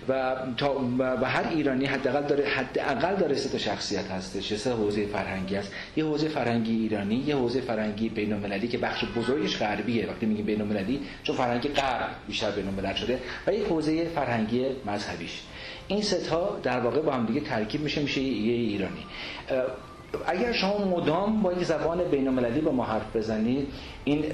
و 0.08 0.36
تا 0.56 0.80
و 0.98 1.24
هر 1.24 1.48
ایرانی 1.48 1.86
حداقل 1.86 2.22
داره 2.22 2.44
حداقل 2.48 3.16
داره 3.16 3.34
سه 3.34 3.48
تا 3.48 3.58
شخصیت 3.58 4.10
هستش. 4.10 4.54
سه 4.54 4.72
حوزه 4.72 5.06
فرهنگی 5.06 5.56
است 5.56 5.72
یه 5.96 6.04
حوزه 6.04 6.28
فرهنگی 6.28 6.72
ایرانی 6.72 7.24
یه 7.26 7.36
حوزه 7.36 7.60
فرهنگی 7.60 8.08
بین‌المللی 8.08 8.68
که 8.68 8.78
بخش 8.78 9.04
بزرگش 9.16 9.58
غربیه. 9.58 10.06
وقتی 10.06 10.26
میگیم 10.26 10.46
بین‌المللی 10.46 11.00
چون 11.22 11.36
فرهنگ 11.36 11.68
غرب 11.68 12.10
بیشتر 12.26 12.50
بین‌الملل 12.50 12.94
شده. 12.94 13.20
و 13.46 13.52
یه 13.52 13.64
حوزه 13.64 14.04
فرهنگی 14.04 14.66
مذهبیش. 14.86 15.42
این 15.88 16.02
سه 16.02 16.18
در 16.62 16.80
واقع 16.80 17.00
با 17.00 17.12
هم 17.12 17.26
دیگه 17.26 17.40
ترکیب 17.40 17.80
میشه 17.80 18.00
میشه 18.00 18.20
یه 18.20 18.54
ایرانی. 18.54 19.06
اگر 20.26 20.52
شما 20.52 20.78
مدام 20.78 21.42
با 21.42 21.52
یک 21.52 21.64
زبان 21.64 22.04
بین 22.04 22.28
با 22.60 22.72
ما 22.72 22.84
حرف 22.84 23.16
بزنید 23.16 23.68
این 24.04 24.24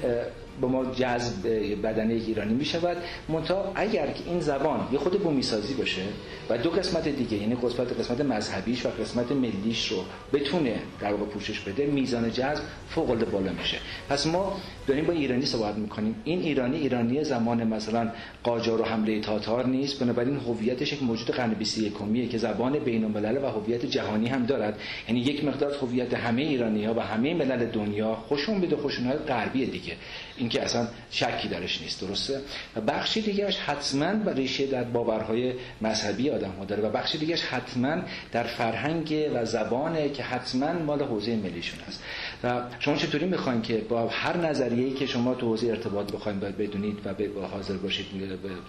به 0.61 0.67
ما 0.67 0.85
جذب 0.85 1.47
بدن 1.83 2.11
یک 2.11 2.23
ایرانی 2.27 2.53
می 2.53 2.65
شود. 2.65 2.97
منتها 3.29 3.71
اگر 3.75 4.07
که 4.07 4.23
این 4.25 4.39
زبان 4.39 4.87
یه 4.91 4.99
خود 4.99 5.23
بومی 5.23 5.43
سازی 5.43 5.73
باشه 5.73 6.01
و 6.49 6.57
دو 6.57 6.69
قسمت 6.69 7.07
دیگه 7.07 7.37
یعنی 7.37 7.55
قسمت 7.55 7.99
قسمت 7.99 8.21
مذهبیش 8.21 8.85
و 8.85 8.89
قسمت 8.89 9.31
ملیش 9.31 9.87
رو 9.87 9.97
بتونه 10.33 10.75
در 10.99 11.11
واقع 11.11 11.25
پوشش 11.25 11.59
بده 11.59 11.85
میزان 11.85 12.31
جذب 12.31 12.63
فوق 12.89 13.09
العاده 13.09 13.25
بالا 13.25 13.51
میشه. 13.51 13.77
پس 14.09 14.27
ما 14.27 14.57
داریم 14.87 15.05
با 15.05 15.13
ایرانی 15.13 15.45
صحبت 15.45 15.75
می‌کنیم. 15.75 16.15
این 16.23 16.41
ایرانی 16.41 16.77
ایرانی 16.77 17.23
زمان 17.23 17.63
مثلا 17.63 18.11
قاجار 18.43 18.81
و 18.81 18.83
حمله 18.83 19.21
تاتار 19.21 19.67
نیست. 19.67 19.99
بنابراین 19.99 20.37
هویتش 20.37 20.93
یک 20.93 21.03
موجود 21.03 21.31
قرن 21.31 21.53
21 21.53 22.29
که 22.31 22.37
زبان 22.37 22.79
بین 22.79 23.03
الملل 23.03 23.43
و 23.43 23.47
هویت 23.47 23.85
جهانی 23.85 24.27
هم 24.27 24.45
دارد. 24.45 24.79
یعنی 25.07 25.19
یک 25.19 25.43
مقدار 25.45 25.73
هویت 25.81 26.13
همه 26.13 26.41
ایرانی 26.41 26.85
ها 26.85 26.93
و 26.93 26.99
همه 26.99 27.33
ملل 27.33 27.65
دنیا 27.65 28.15
خوشون 28.15 28.61
بده 28.61 28.75
خوشون 28.75 29.11
غربی 29.11 29.65
دیگه. 29.65 29.93
اینکه 30.37 30.63
اصلا 30.63 30.87
شکی 31.11 31.47
درش 31.47 31.81
نیست 31.81 32.01
درسته؟ 32.01 32.41
و 32.75 32.81
بخشی 32.81 33.21
دیگهش 33.21 33.57
حتما 33.57 34.23
و 34.25 34.29
ریشه 34.29 34.67
در 34.67 34.83
باورهای 34.83 35.53
مذهبی 35.81 36.29
آدم 36.29 36.51
ها 36.51 36.65
داره 36.65 36.83
و 36.83 36.89
بخشی 36.89 37.17
دیگهش 37.17 37.41
حتما 37.41 38.01
در 38.31 38.43
فرهنگ 38.43 39.29
و 39.33 39.45
زبانه 39.45 40.09
که 40.09 40.23
حتما 40.23 40.73
مال 40.73 41.03
حوزه 41.03 41.35
ملیشون 41.35 41.79
هست 41.87 42.03
و 42.43 42.61
شما 42.79 42.95
چطوری 42.95 43.25
می‌خواین 43.25 43.61
که 43.61 43.77
با 43.77 44.07
هر 44.07 44.37
نظریه‌ای 44.37 44.93
که 44.93 45.05
شما 45.05 45.33
تو 45.33 45.47
حوزه 45.47 45.67
ارتباط 45.67 46.11
بخواید 46.11 46.39
باید 46.39 46.57
بدونید 46.57 46.97
و 47.05 47.13
به 47.13 47.29
حاضر 47.51 47.77
باشید 47.77 48.05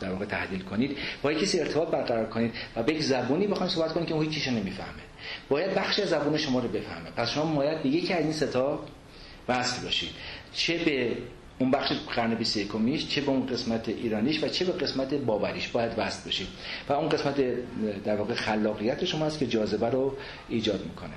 در 0.01 0.11
واقع 0.11 0.25
تحلیل 0.25 0.61
کنید 0.63 0.97
با 1.23 1.33
کسی 1.33 1.61
ارتباط 1.61 1.89
برقرار 1.89 2.27
کنید 2.27 2.53
و 2.77 2.83
به 2.83 2.95
یک 2.95 3.03
زبونی 3.03 3.47
بخواید 3.47 3.73
صحبت 3.73 3.93
کنید 3.93 4.09
که 4.09 4.15
اون 4.15 4.25
هیچ 4.25 4.49
نمی‌فهمه. 4.49 5.03
باید 5.49 5.75
بخش 5.75 6.01
زبون 6.01 6.37
شما 6.37 6.61
رو 6.61 6.69
بفهمه. 6.69 7.11
پس 7.17 7.31
شما 7.31 7.55
باید 7.55 7.83
به 7.83 7.89
یکی 7.89 8.13
از 8.13 8.23
این 8.23 8.33
ستا 8.33 8.85
وصل 9.49 9.83
باشید. 9.83 10.11
چه 10.55 10.79
به 10.85 11.17
اون 11.59 11.71
بخش 11.71 11.93
قرن 11.93 12.35
21 12.35 13.09
چه 13.09 13.21
به 13.21 13.29
اون 13.29 13.47
قسمت 13.47 13.89
ایرانیش 13.89 14.45
و 14.45 14.49
چه 14.49 14.65
به 14.65 14.73
قسمت 14.73 15.15
باوریش 15.15 15.69
باید 15.69 15.93
وصل 15.99 16.29
بشید 16.29 16.49
و 16.89 16.93
اون 16.93 17.09
قسمت 17.09 17.41
در 18.05 18.17
واقع 18.17 18.35
خلاقیت 18.35 19.05
شما 19.05 19.27
است 19.27 19.39
که 19.39 19.47
جاذبه 19.47 19.91
رو 19.91 20.17
ایجاد 20.49 20.85
می‌کنه. 20.85 21.15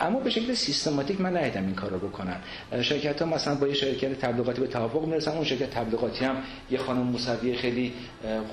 اما 0.00 0.20
به 0.20 0.30
شکل 0.30 0.54
سیستماتیک 0.54 1.20
من 1.20 1.36
ندیدم 1.36 1.66
این 1.66 1.74
کار 1.74 1.90
رو 1.90 1.98
بکنن 1.98 2.36
شرکت 2.82 3.22
ها 3.22 3.28
مثلا 3.28 3.54
با 3.54 3.68
یه 3.68 3.74
شرکت 3.74 4.18
تبلیغاتی 4.18 4.60
به 4.60 4.66
توافق 4.66 5.04
می‌رسن 5.04 5.30
اون 5.30 5.44
شرکت 5.44 5.70
تبلیغاتی 5.70 6.24
هم 6.24 6.36
یه 6.70 6.78
خانم 6.78 7.00
موسوی 7.00 7.54
خیلی 7.54 7.92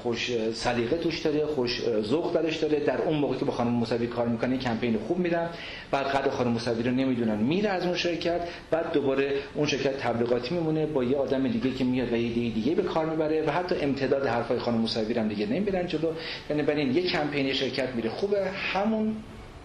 خوش 0.04 0.32
سلیقه 0.54 0.98
توش 0.98 1.20
داره 1.20 1.46
خوش 1.46 1.82
ذوق 2.02 2.34
درش 2.34 2.58
داره. 2.58 2.80
در 2.80 3.02
اون 3.02 3.18
موقع 3.18 3.36
که 3.38 3.46
با 3.46 3.52
خانم 3.52 3.72
موسوی 3.72 4.08
کار 4.08 4.28
می‌کنه 4.28 4.58
کمپین 4.58 4.98
خوب 5.08 5.18
میدن 5.18 5.50
بعد 5.92 6.06
قد 6.06 6.30
خانم 6.30 6.52
موسوی 6.52 6.84
رو 6.84 6.92
نمی‌دونن 6.92 7.38
میره 7.38 7.70
از 7.70 7.86
اون 7.86 7.96
شرکت. 7.96 8.42
بعد 8.72 8.92
دوباره 8.94 9.34
اون 9.54 9.68
شرکت 9.68 9.98
تبلیغاتی 9.98 10.56
میمونه 10.56 10.86
با 10.86 11.04
یه 11.04 11.18
آدم 11.18 11.48
دیگه 11.48 11.72
که 11.72 11.84
میاد 11.84 12.14
و 12.14 12.16
یه 12.16 12.54
دیگه 12.54 12.76
به 12.76 12.84
کار 12.84 13.06
می‌بره 13.06 13.44
و 13.48 13.52
حتی 13.52 13.76
امتداد 13.76 14.28
حرفای 14.28 14.60
خانم 14.60 14.78
موسوی 14.78 15.14
هم 15.14 15.28
دیگه 15.28 15.46
نمی‌برن 15.46 15.88
جلو. 15.88 16.12
یعنی 16.50 16.64
ببین 16.64 16.96
یه 16.96 17.02
کمپین 17.02 17.54
شرکت 17.54 17.90
میره. 17.96 18.10
خوبه. 18.10 18.52
همون 18.74 19.16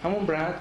همون 0.02 0.26
برند 0.26 0.54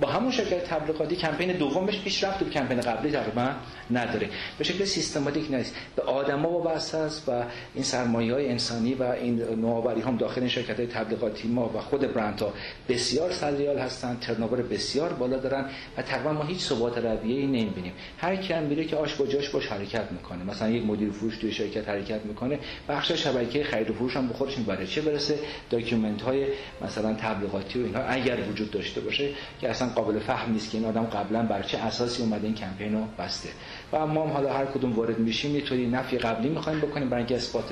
با 0.00 0.08
همون 0.08 0.30
شرکت 0.30 0.64
تبلیغاتی 0.64 1.16
کمپین 1.16 1.52
دومش 1.52 2.00
پیش 2.00 2.24
رفت 2.24 2.42
و 2.42 2.50
کمپین 2.50 2.80
قبلی 2.80 3.12
تقریبا 3.12 3.50
نداره. 3.90 4.28
به 4.58 4.64
شکل 4.64 4.84
سیستماتیک 4.84 5.50
نیست. 5.50 5.74
به 5.96 6.02
آدما 6.02 6.50
وابسته 6.50 6.98
است 6.98 7.28
و 7.28 7.42
این 7.74 7.84
سرمایه 7.84 8.34
های 8.34 8.48
انسانی 8.48 8.94
و 8.94 9.02
این 9.02 9.42
نوآوری 9.42 10.00
هم 10.00 10.16
داخل 10.16 10.40
این 10.40 10.50
شرکت 10.50 10.76
های 10.76 10.86
تبلیغاتی 10.86 11.48
ما 11.48 11.68
و 11.68 11.80
خود 11.80 12.14
برندها 12.14 12.52
بسیار 12.88 13.32
سیال 13.32 13.78
هستن 13.78 14.16
turnover 14.20 14.62
بسیار 14.62 15.12
بالا 15.12 15.36
دارن 15.36 15.64
و 15.96 16.02
تقریبا 16.02 16.32
ما 16.32 16.44
هیچ 16.44 16.58
ثبات 16.58 16.98
رویه 16.98 17.40
ای 17.40 17.46
نمی‌بینیم. 17.46 17.92
هر 18.18 18.36
کی 18.36 18.52
هم 18.52 18.62
میره 18.62 18.84
که 18.84 18.96
آش 18.96 19.14
با 19.14 19.26
جاش 19.26 19.48
باش 19.48 19.66
حرکت 19.66 20.12
می‌کنه. 20.12 20.44
مثلا 20.44 20.68
یک 20.68 20.86
مدیر 20.86 21.10
فروش 21.10 21.36
توی 21.36 21.52
شرکت 21.52 21.88
حرکت 21.88 22.20
می‌کنه 22.24 22.58
بخش 22.88 23.12
شبکه 23.12 23.64
خرید 23.64 23.90
و 23.90 23.94
فروش 23.94 24.16
هم 24.16 24.28
به 24.28 24.34
خودش 24.34 24.58
می‌بره. 24.58 24.86
چه 24.86 25.00
برسه 25.00 25.38
document 25.70 26.22
های 26.22 26.46
مثلا 26.84 27.14
تبلیغاتی 27.14 27.82
و 27.82 27.84
اینها 27.84 28.02
اگر 28.02 28.36
وجود 28.50 28.70
داشته 28.70 29.00
باشه 29.00 29.28
که 29.60 29.70
اصلا 29.82 29.94
قابل 29.94 30.18
فهم 30.18 30.52
نیست 30.52 30.70
که 30.70 30.78
این 30.78 30.86
آدم 30.86 31.04
قبلا 31.04 31.42
بر 31.42 31.62
چه 31.62 31.78
اساسی 31.78 32.22
اومده 32.22 32.46
این 32.46 32.54
کمپین 32.54 32.94
رو 32.94 33.04
بسته. 33.18 33.48
و 33.92 34.06
ما 34.06 34.24
هم 34.24 34.30
حالا 34.30 34.52
هر 34.52 34.64
کدوم 34.64 34.92
وارد 34.92 35.18
میشیم 35.18 35.54
یه 35.54 35.60
طوری 35.60 35.86
نفی 35.86 36.18
قبلی 36.18 36.48
می‌خوایم 36.48 36.80
بکنیم 36.80 37.08
برای 37.08 37.20
اینکه 37.20 37.36
اثبات 37.36 37.64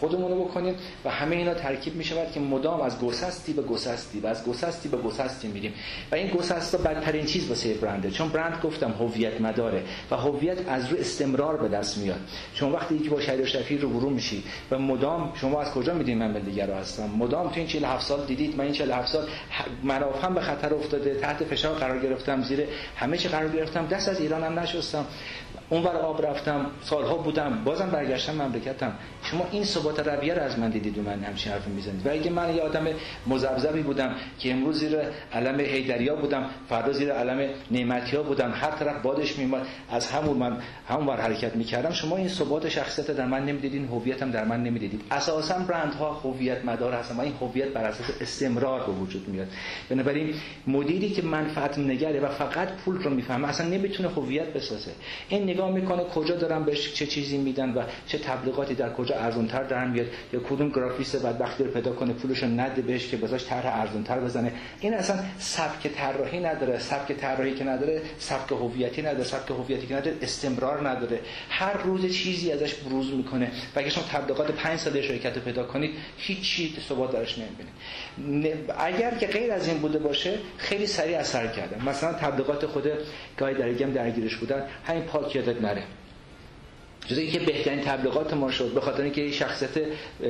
خودمون 0.00 0.30
رو 0.30 0.44
بکنیم 0.44 0.74
و 1.04 1.10
همه 1.10 1.36
اینا 1.36 1.54
ترکیب 1.54 1.94
می‌شود 1.94 2.32
که 2.32 2.40
مدام 2.40 2.80
از 2.80 3.00
گسستی 3.00 3.52
به 3.52 3.62
گسستی 3.62 4.20
و 4.20 4.26
از 4.26 4.44
گسستی 4.44 4.88
به 4.88 4.96
گسستی 4.96 5.48
میریم. 5.48 5.72
و 6.12 6.14
این 6.14 6.28
گسست 6.28 6.76
بدترین 6.82 7.26
چیز 7.26 7.48
واسه 7.48 7.74
برنده 7.74 8.10
چون 8.10 8.28
برند 8.28 8.60
گفتم 8.62 8.90
هویت 8.90 9.40
مداره 9.40 9.82
و 10.10 10.16
هویت 10.16 10.68
از 10.68 10.92
رو 10.92 10.98
استمرار 10.98 11.56
به 11.56 11.68
دست 11.68 11.98
میاد. 11.98 12.20
شما 12.54 12.70
وقتی 12.70 12.98
که 12.98 13.10
با 13.10 13.20
شهر 13.20 13.44
شفیر 13.44 13.80
رو 13.80 13.88
برو 13.88 14.10
میشی 14.10 14.44
و 14.70 14.78
مدام 14.78 15.32
شما 15.34 15.60
از 15.60 15.70
کجا 15.70 15.94
میدین 15.94 16.18
من 16.18 16.32
دیگر 16.32 16.66
رو 16.66 16.74
هستم؟ 16.74 17.10
مدام 17.18 17.48
تو 17.48 17.54
این 17.56 17.66
47 17.66 18.06
سال 18.06 18.26
دیدید 18.26 18.56
من 18.56 18.64
این 18.64 18.72
47 18.72 19.12
سال 19.12 19.26
منافعم 19.82 20.34
به 20.34 20.40
خطر 20.40 20.74
افتاده 20.74 21.14
تحت 21.14 21.44
فشار 21.44 21.74
قرار 21.74 21.98
گرفتم 21.98 22.42
زیر 22.42 22.64
همه 22.96 23.18
چی 23.18 23.28
قرار 23.28 23.48
گرفتم 23.48 23.86
دست 23.86 24.08
از 24.08 24.20
ایرانم 24.20 24.58
نشستم. 24.58 25.06
اونور 25.70 25.96
آب 25.96 26.26
رفتم 26.26 26.66
سالها 26.82 27.14
بودم 27.16 27.64
بازم 27.64 27.90
برگشتم 27.90 28.34
مملکتم. 28.42 28.92
شما 29.22 29.46
این 29.50 29.64
ثبات 29.64 30.08
رویه 30.08 30.34
رو 30.34 30.42
از 30.42 30.58
من 30.58 30.70
دیدید 30.70 30.98
و 30.98 31.02
من 31.02 31.24
همچین 31.24 31.52
حرف 31.52 31.66
می‌زنید. 31.66 32.06
و 32.06 32.10
اگه 32.10 32.30
من 32.30 32.54
یه 32.54 32.62
آدم 32.62 32.86
مزبزبی 33.26 33.82
بودم 33.82 34.14
که 34.38 34.52
امروز 34.52 34.78
زیر 34.78 34.96
علم 35.32 35.60
هیدریا 35.60 36.16
بودم 36.16 36.50
فردا 36.68 36.92
زیر 36.92 37.12
علم 37.12 37.48
نعمتیا 37.70 38.22
بودم 38.22 38.52
هر 38.54 38.70
طرف 38.70 39.02
بادش 39.02 39.38
میومد 39.38 39.66
از 39.90 40.10
همون 40.10 40.36
من 40.36 40.58
همون 40.88 41.06
ور 41.06 41.20
حرکت 41.20 41.56
می‌کردم 41.56 41.90
شما 41.90 42.16
این 42.16 42.28
ثبات 42.28 42.68
شخصیت 42.68 43.10
در 43.10 43.26
من 43.26 43.46
نمی‌دیدین 43.46 43.88
هویتم 43.88 44.30
در 44.30 44.44
من 44.44 44.62
نمی‌دیدید 44.62 45.02
اساسا 45.10 45.58
برندها 45.58 46.12
هویت 46.12 46.64
مدار 46.64 46.92
هستن 46.92 47.16
و 47.16 47.20
این 47.20 47.34
هویت 47.40 47.68
بر 47.68 47.84
اساس 47.84 48.06
استمرار 48.20 48.86
به 48.86 48.92
وجود 48.92 49.28
میاد. 49.28 49.48
بنابراین 49.88 50.34
مدیری 50.66 51.10
که 51.10 51.22
منفعت 51.22 51.78
نگره 51.78 52.20
و 52.20 52.28
فقط 52.28 52.68
پول 52.68 53.02
رو 53.02 53.10
می‌فهمه 53.10 53.48
اصلا 53.48 53.68
نمی‌تونه 53.68 54.08
هویت 54.08 54.52
بسازه. 54.52 54.90
این 55.28 55.53
نگاه 55.54 55.70
می‌کنه 55.70 56.04
کجا 56.04 56.36
دارن 56.36 56.62
بهش 56.64 56.92
چه 56.92 57.06
چیزی 57.06 57.38
میدن 57.38 57.70
و 57.74 57.82
چه 58.06 58.18
تبلیغاتی 58.18 58.74
در 58.74 58.92
کجا 58.92 59.16
ارزونتر 59.16 59.62
در 59.62 59.86
میاد 59.86 60.06
یا 60.32 60.40
کدوم 60.40 60.68
گرافیست 60.68 61.26
بدبختی 61.26 61.64
رو 61.64 61.70
پیدا 61.70 61.92
کنه 61.92 62.12
پولش 62.12 62.42
رو 62.42 62.48
نده 62.48 62.82
بهش 62.82 63.08
که 63.08 63.16
بذاش 63.16 63.44
طرح 63.44 63.80
ارزونتر 63.80 64.20
بزنه. 64.20 64.52
این 64.80 64.94
اصلا 64.94 65.18
سبک 65.38 65.88
طراحی 65.96 66.40
نداره 66.40 66.78
سبک 66.78 67.12
طراحی 67.12 67.54
که 67.54 67.64
نداره 67.64 68.02
سبک 68.18 68.52
هویتی 68.52 69.02
نداره 69.02 69.24
سبک 69.24 69.50
هویتی 69.50 69.86
که 69.86 69.94
نداره 69.94 70.16
استمرار 70.22 70.88
نداره. 70.88 71.20
هر 71.50 71.72
روز 71.82 72.12
چیزی 72.12 72.52
ازش 72.52 72.74
بروز 72.74 73.12
می‌کنه 73.12 73.50
و 73.76 73.78
اگه 73.78 73.90
شما 73.90 74.04
تبلیغات 74.12 74.50
5 74.50 74.78
ساله 74.78 75.02
شرکت 75.02 75.36
رو 75.36 75.42
پیدا 75.42 75.64
کنید 75.64 75.90
هیچ 76.16 76.40
چیزی 76.40 76.74
ثبات 76.88 77.12
درش 77.12 77.38
نمی‌بینید 77.38 77.74
اگر 78.78 79.14
که 79.14 79.26
غیر 79.26 79.52
از 79.52 79.68
این 79.68 79.78
بوده 79.78 79.98
باشه 79.98 80.38
خیلی 80.58 80.86
سریع 80.86 81.18
اثر 81.18 81.46
کرده. 81.46 81.88
مثلا 81.88 82.12
تبلیغات 82.12 82.66
خود 82.66 82.90
گاهی 83.36 83.54
درگیم 83.54 83.92
درگیرش 83.92 84.36
بودن. 84.36 84.62
همین 84.84 85.02
پاک 85.02 85.32
یادت 85.43 85.61
نره 85.61 85.83
جز 87.08 87.18
که 87.18 87.38
بهترین 87.38 87.80
تبلیغات 87.80 88.34
ما 88.34 88.50
شد 88.50 88.74
به 88.74 88.80
خاطر 88.80 89.02
اینکه 89.02 89.30
شخصیت 89.30 89.70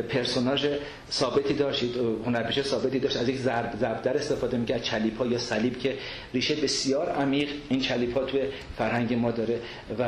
پرسوناژ 0.08 0.66
ثابتی 1.10 1.54
داشت 1.54 1.84
هنرپیشه 2.26 2.62
ثابتی 2.62 2.98
داشت 2.98 3.16
از 3.16 3.28
یک 3.28 3.36
ضرب 3.36 4.02
در 4.02 4.16
استفاده 4.16 4.56
می‌کرد 4.56 4.82
چلیپا 4.82 5.26
یا 5.26 5.38
صلیب 5.38 5.78
که 5.78 5.94
ریشه 6.34 6.54
بسیار 6.54 7.08
عمیق 7.08 7.48
این 7.68 7.80
چلیپا 7.80 8.24
توی 8.24 8.40
فرهنگ 8.78 9.14
ما 9.14 9.30
داره 9.30 9.60
و 9.98 10.02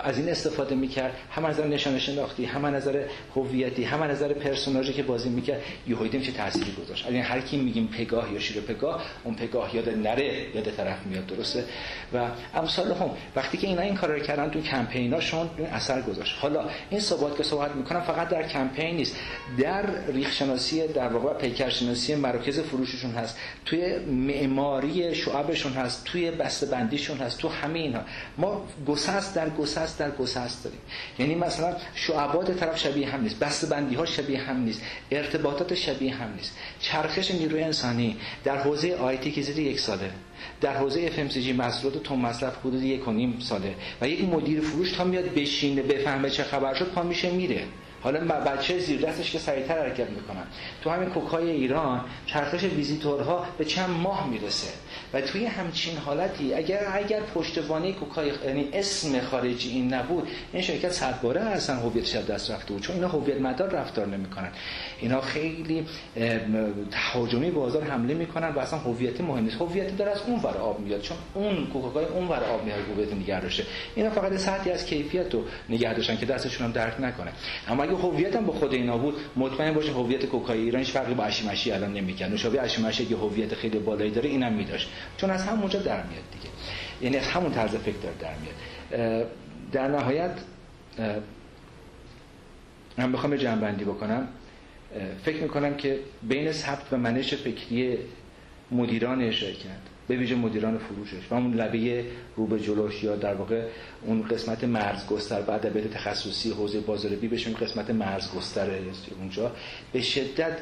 از 0.00 0.18
این 0.18 0.28
استفاده 0.28 0.74
می‌کرد 0.74 1.12
هم 1.30 1.44
از 1.44 1.54
نظر 1.58 1.66
نشان 1.66 1.98
شناختی 1.98 2.44
هم 2.44 2.64
از 2.64 2.74
نظر 2.74 3.02
هویتی 3.36 3.84
هم 3.84 4.02
از 4.02 4.10
نظر 4.10 4.32
پرسوناژی 4.32 4.92
که 4.92 5.02
بازی 5.02 5.28
می‌کرد 5.28 5.62
یهو 5.88 6.08
چه 6.08 6.32
تأثیری 6.32 6.72
گذاشت. 6.72 7.04
یعنی 7.06 7.18
هر 7.18 7.40
کی 7.40 7.56
میگیم 7.56 7.86
پگاه 7.86 8.32
یا 8.32 8.38
شیر 8.38 8.62
پگاه 8.62 9.02
اون 9.24 9.34
پگاه 9.34 9.76
یاد 9.76 9.88
نره 9.88 10.46
یاد 10.54 10.70
طرف 10.70 11.06
میاد 11.06 11.26
درسته؟ 11.26 11.64
و 12.14 12.26
امثال 12.54 12.92
هم 12.92 13.10
وقتی 13.36 13.58
که 13.58 13.66
اینا 13.66 13.82
این 13.82 13.94
کارا 13.94 14.14
رو 14.14 14.20
کردن 14.20 14.50
تو 14.50 14.60
کمپیناشون 14.60 15.50
اثر 15.66 16.02
گذاشت. 16.02 16.36
حالا 16.40 16.68
این 16.90 17.00
ثبات 17.00 17.36
که 17.36 17.42
صحبت 17.42 17.74
می‌کنم 17.74 18.00
فقط 18.00 18.28
در 18.28 18.48
کمپین 18.48 18.96
نیست. 18.96 19.16
در 19.58 20.06
ریخ 20.06 20.32
شناسی 20.32 20.88
در 20.88 21.08
واقع 21.08 21.34
پیکر 21.34 21.68
شناسی 21.68 22.14
مراکز 22.14 22.60
فروششون 22.60 23.10
هست. 23.10 23.38
توی 23.64 23.98
معماری 23.98 25.14
شعبشون 25.14 25.72
هست. 25.72 26.04
توی 26.04 26.30
بسته 26.30 26.66
بندیشون 26.66 27.18
هست. 27.18 27.38
تو 27.38 27.48
همه 27.48 27.78
اینها 27.78 28.02
ما 28.38 28.64
گسست 28.86 29.34
در 29.34 29.50
گسست 29.50 29.98
در 29.98 30.10
گسست 30.10 30.64
داریم. 30.64 30.80
یعنی 31.18 31.34
مثلا 31.34 31.76
شعبات 31.94 32.50
طرف 32.60 32.78
شبیه 32.78 33.08
هم 33.08 33.22
نیست. 33.22 33.38
بسته 33.38 33.66
بندی 33.66 33.94
ها 33.94 34.04
شبیه 34.06 34.40
هم 34.40 34.62
نیست. 34.62 34.82
ارتباطات 35.10 35.74
شبیه 35.74 36.14
هم 36.14 36.34
نیست. 36.36 36.56
چرخش 36.80 37.30
نیروی 37.30 37.62
انسانی 37.62 38.16
در 38.44 38.56
حوزه 38.56 38.94
آیتی 38.94 39.32
که 39.32 39.42
زیر 39.42 39.58
یک 39.58 39.80
ساله. 39.80 40.10
در 40.60 40.76
حوزه 40.76 41.08
FMCG 41.08 41.48
محصولات 41.48 42.02
تون 42.02 42.18
مصرف 42.18 42.58
حدود 42.58 42.82
یک 42.82 43.08
و 43.08 43.12
نیم 43.12 43.36
ساله. 43.40 43.74
و 44.00 44.08
یک 44.08 44.24
مدیر 44.24 44.60
فروش 44.60 44.92
تا 44.92 45.04
میاد 45.04 45.24
بشینه 45.24 45.82
بفهمه 45.82 46.30
چه 46.30 46.42
خبر 46.42 46.74
شد 46.74 46.92
پا 46.92 47.02
میشه 47.02 47.30
میره. 47.30 47.64
حالا 48.06 48.20
بچه 48.20 48.78
زیر 48.78 49.00
دستش 49.00 49.30
که 49.30 49.38
سریعتر 49.38 49.78
حرکت 49.78 50.10
می‌کنن. 50.10 50.46
تو 50.82 50.90
همین 50.90 51.08
کوکای 51.08 51.50
ایران 51.50 52.04
چرخش 52.26 52.64
ویزیتورها 52.64 53.46
به 53.58 53.64
چند 53.64 53.90
ماه 53.90 54.28
می‌رسه. 54.30 54.68
و 55.14 55.20
توی 55.20 55.46
همچین 55.46 55.96
حالتی 55.96 56.54
اگر 56.54 56.90
اگر 56.92 57.20
پشتوانه 57.20 57.92
کوکای 57.92 58.32
یعنی 58.46 58.68
اسم 58.72 59.20
خارجی 59.20 59.70
این 59.70 59.94
نبود 59.94 60.28
این 60.52 60.62
شرکت 60.62 60.92
صد 60.92 61.20
باره 61.20 61.40
اصلا 61.40 61.76
هویتش 61.76 62.16
از 62.16 62.26
دست 62.26 62.50
رفته 62.50 62.72
بود. 62.72 62.82
چون 62.82 62.96
اینا 62.96 63.08
هویت 63.08 63.40
مدار 63.40 63.70
رفتار 63.70 64.06
نمی‌کنن. 64.06 64.48
اینا 65.00 65.20
خیلی 65.20 65.86
تهاجمی 66.90 67.50
بازار 67.50 67.82
حمله 67.82 68.14
می‌کنن 68.14 68.48
و 68.48 68.58
اصلا 68.58 68.78
هویت 68.78 69.20
مهم 69.20 69.44
نیست. 69.44 69.60
هویت 69.60 69.96
داره 69.96 70.10
از 70.10 70.20
اون 70.26 70.40
ور 70.40 70.56
آب 70.56 70.80
میاد. 70.80 71.00
چون 71.00 71.16
اون 71.34 71.66
کوکاکای 71.66 72.04
اون 72.04 72.28
ور 72.28 72.44
آب 72.44 72.64
میاد 72.64 72.78
هویت 72.78 73.42
داشته 73.42 73.66
اینا 73.94 74.10
فقط 74.10 74.36
سطحی 74.36 74.72
از 74.72 74.86
کیفیت 74.86 75.34
رو 75.34 75.44
نگه 75.68 75.94
داشتن 75.94 76.16
که 76.16 76.26
دستشون 76.26 76.66
هم 76.66 76.72
درک 76.72 77.00
نکنه. 77.00 77.32
اما 77.68 77.82
اگه 77.82 77.95
هویت 77.96 78.36
هم 78.36 78.46
به 78.46 78.52
خود 78.52 78.74
اینا 78.74 78.98
بود. 78.98 79.14
مطمئن 79.36 79.74
باشه 79.74 79.92
هویت 79.92 80.26
کوکای 80.26 80.60
ایران 80.60 80.82
هیچ 80.82 80.90
فرقی 80.90 81.14
با 81.14 81.24
اشیمشی 81.24 81.72
الان 81.72 81.92
نمی‌کنه 81.92 82.28
نوشابه 82.28 82.62
اشیمشی 82.62 83.06
که 83.06 83.16
هویت 83.16 83.54
خیلی 83.54 83.78
بالایی 83.78 84.10
داره 84.10 84.28
اینم 84.28 84.52
میداشت. 84.52 84.88
چون 85.16 85.30
از 85.30 85.44
همونجا 85.44 85.78
در 85.78 86.02
میاد 86.02 86.24
دیگه. 86.32 86.48
یعنی 87.02 87.16
از 87.16 87.26
همون 87.26 87.52
طرز 87.52 87.76
فکر 87.76 87.96
در 88.20 88.34
میاد. 88.40 89.26
در 89.72 89.88
نهایت 89.88 90.32
من 92.98 93.12
بخوام 93.12 93.36
جنبندی 93.36 93.84
بکنم. 93.84 94.28
فکر 95.24 95.42
می‌کنم 95.42 95.74
که 95.74 96.00
بین 96.22 96.52
ثبت 96.52 96.92
و 96.92 96.96
منش 96.96 97.34
فکری 97.34 97.98
مدیران 98.70 99.30
شرکت 99.30 99.95
به 100.08 100.16
ویژه 100.16 100.34
مدیران 100.34 100.78
فروشش 100.78 101.26
و 101.30 101.34
اون 101.34 101.54
لبه 101.54 102.04
رو 102.36 102.46
به 102.46 102.60
جلوش 102.60 103.04
یا 103.04 103.16
در 103.16 103.34
واقع 103.34 103.66
اون 104.02 104.22
قسمت 104.22 104.64
مرز 104.64 105.06
گستر 105.06 105.40
بعد 105.40 105.66
ادبیات 105.66 105.86
تخصصی 105.86 106.50
حوزه 106.50 106.80
بازاریابی 106.80 107.28
بشه 107.28 107.50
قسمت 107.50 107.90
مرز 107.90 108.34
گستره 108.34 108.80
اونجا. 109.18 109.52
به 109.92 110.02
شدت 110.02 110.58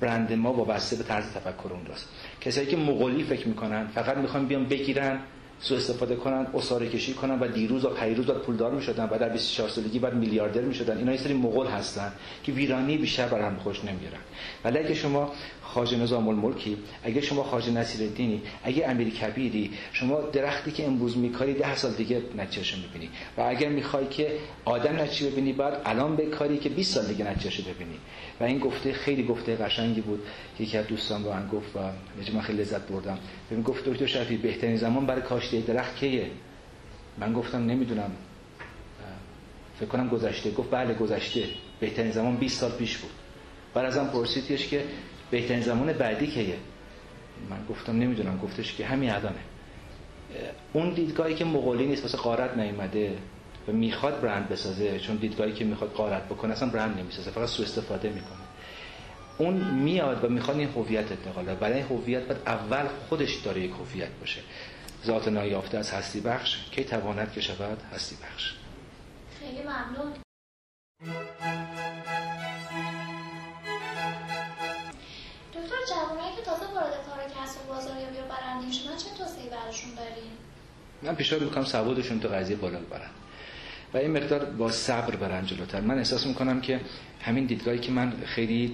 برند 0.00 0.32
ما 0.32 0.52
وابسته 0.52 0.96
به 0.96 1.02
طرز 1.02 1.24
تفکر 1.32 1.72
اونجاست 1.72 2.08
کسایی 2.40 2.66
که 2.66 2.76
مغولی 2.76 3.22
فکر 3.22 3.48
می‌کنن 3.48 3.86
فقط 3.86 4.16
می‌خوان 4.16 4.46
بیان 4.46 4.64
بگیرن 4.64 5.20
سو 5.58 5.74
استفاده 5.74 6.16
کنن 6.16 6.46
اساره 6.54 6.88
کشی 6.88 7.14
کنن 7.14 7.38
و 7.38 7.48
دیروز 7.48 7.84
و 7.84 7.88
پیروز 7.88 8.26
بعد 8.26 8.38
پولدار 8.38 8.72
می‌شدن 8.72 9.04
و 9.04 9.18
در 9.18 9.28
24 9.28 9.68
سالگی 9.68 9.98
بعد 9.98 10.14
میلیاردر 10.14 10.60
می‌شدن. 10.60 10.98
اینا 10.98 11.12
یه 11.12 11.18
سری 11.18 11.34
مغول 11.34 11.66
هستن 11.66 12.12
که 12.42 12.52
ویرانی 12.52 12.98
بیشتر 12.98 13.28
برای 13.28 13.44
هم 13.44 13.56
خوش 13.56 13.84
نمی‌گیرن. 13.84 14.20
ولی 14.64 14.78
اگه 14.78 14.94
شما 14.94 15.32
خاج 15.74 15.94
نظام 15.94 16.28
الملکی 16.28 16.76
اگه 17.04 17.20
شما 17.20 17.42
خاج 17.42 17.70
نصیر 17.70 18.06
الدینی 18.08 18.42
اگه 18.64 18.88
امیر 18.88 19.10
کبیری 19.10 19.70
شما 19.92 20.20
درختی 20.20 20.70
که 20.70 20.86
امروز 20.86 21.16
میکاری 21.16 21.54
ده 21.54 21.76
سال 21.76 21.92
دیگه 21.92 22.22
نتیجهشو 22.36 22.76
می‌بینی. 22.76 23.10
و 23.36 23.40
اگر 23.40 23.68
می‌خوای 23.68 24.06
که 24.06 24.32
آدم 24.64 24.96
نتیجه 24.96 25.30
ببینی 25.30 25.52
بعد 25.52 25.82
الان 25.84 26.16
بکاری 26.16 26.58
که 26.58 26.68
20 26.68 26.94
سال 26.94 27.06
دیگه 27.06 27.30
نتیجهشو 27.30 27.62
ببینی. 27.62 27.98
و 28.40 28.44
این 28.44 28.58
گفته 28.58 28.92
خیلی 28.92 29.22
گفته 29.24 29.56
قشنگی 29.56 30.00
بود. 30.00 30.22
که 30.58 30.64
یکی 30.64 30.78
از 30.78 30.86
دوستان 30.86 31.22
با 31.22 31.32
من 31.32 31.48
گفت 31.48 31.76
و 31.76 31.78
من 32.34 32.40
خیلی 32.40 32.62
لذت 32.62 32.88
بردم. 32.88 33.18
ببین 33.50 33.62
گفت 33.62 33.84
دکتر 33.84 34.06
شفی 34.06 34.36
بهترین 34.36 34.76
زمان 34.76 35.06
برای 35.06 35.22
کاشته 35.22 35.60
درخت 35.60 35.96
کیه؟ 35.96 36.26
من 37.18 37.32
گفتم 37.32 37.66
نمی‌دونم. 37.66 38.10
فکر 39.80 39.88
کنم 39.88 40.08
گذشته. 40.08 40.50
گفت 40.50 40.70
بله 40.70 40.94
گذشته. 40.94 41.44
بهترین 41.80 42.10
زمان 42.10 42.36
20 42.36 42.60
سال 42.60 42.70
پیش 42.70 42.96
بود. 42.96 43.10
بعد 43.74 43.84
ازم 43.86 44.04
پرسیدش 44.12 44.68
که 44.68 44.84
بهترین 45.30 45.60
زمان 45.60 45.92
بعدی 45.92 46.26
کیه 46.26 46.56
من 47.50 47.66
گفتم 47.70 47.92
نمی‌دونم 47.92 48.38
گفتش 48.38 48.74
که 48.76 48.86
همین 48.86 49.10
الانه. 49.10 49.40
اون 50.72 50.94
دیدگاهی 50.94 51.34
که 51.34 51.44
مغولی 51.44 51.86
نیست 51.86 52.02
واسه 52.02 52.18
قارت 52.18 52.56
نیومده 52.56 53.18
و 53.68 53.72
می‌خواد 53.72 54.20
برند 54.20 54.48
بسازه 54.48 54.98
چون 54.98 55.16
دیدگاهی 55.16 55.52
که 55.52 55.64
می‌خواد 55.64 55.92
قارت 55.92 56.24
بکنه 56.24 56.52
اصلا 56.52 56.68
برند 56.68 56.98
نمی‌سازه 56.98 57.30
فقط 57.30 57.48
سو 57.48 57.62
استفاده 57.62 58.08
می‌کنه. 58.08 58.44
اون 59.38 59.54
میاد 59.54 60.24
و 60.24 60.28
می‌خواد 60.28 60.58
این 60.58 60.68
هویت 60.68 61.12
انتقاله 61.12 61.54
برای 61.54 61.80
هویت 61.80 62.22
باید 62.22 62.40
اول 62.46 62.86
خودش 63.08 63.34
داره 63.34 63.60
یک 63.60 63.70
هویت 63.70 64.10
باشه. 64.20 64.40
ذات 65.04 65.28
نایافته 65.28 65.78
از 65.78 65.90
هستی 65.90 66.20
بخش 66.20 66.70
کی 66.70 66.84
تواند 66.84 67.32
که 67.32 67.40
شود 67.40 67.82
هستی 67.92 68.16
بخش. 68.16 68.54
خیلی 69.40 69.60
ممنون. 69.62 70.12
دارین 79.96 80.32
من 81.02 81.14
پیشنهاد 81.14 81.44
می‌کنم 81.44 81.64
سوادشون 81.64 82.20
تو 82.20 82.28
قضیه 82.28 82.56
بالا 82.56 82.78
ببرن. 82.78 83.10
و 83.94 83.96
این 83.96 84.10
مقدار 84.10 84.44
با 84.44 84.70
صبر 84.70 85.16
برن 85.16 85.46
جلوتر. 85.46 85.80
من 85.80 85.98
احساس 85.98 86.26
می‌کنم 86.26 86.60
که 86.60 86.80
همین 87.24 87.46
دیدگاهی 87.46 87.78
که 87.78 87.92
من 87.92 88.12
خیلی 88.24 88.72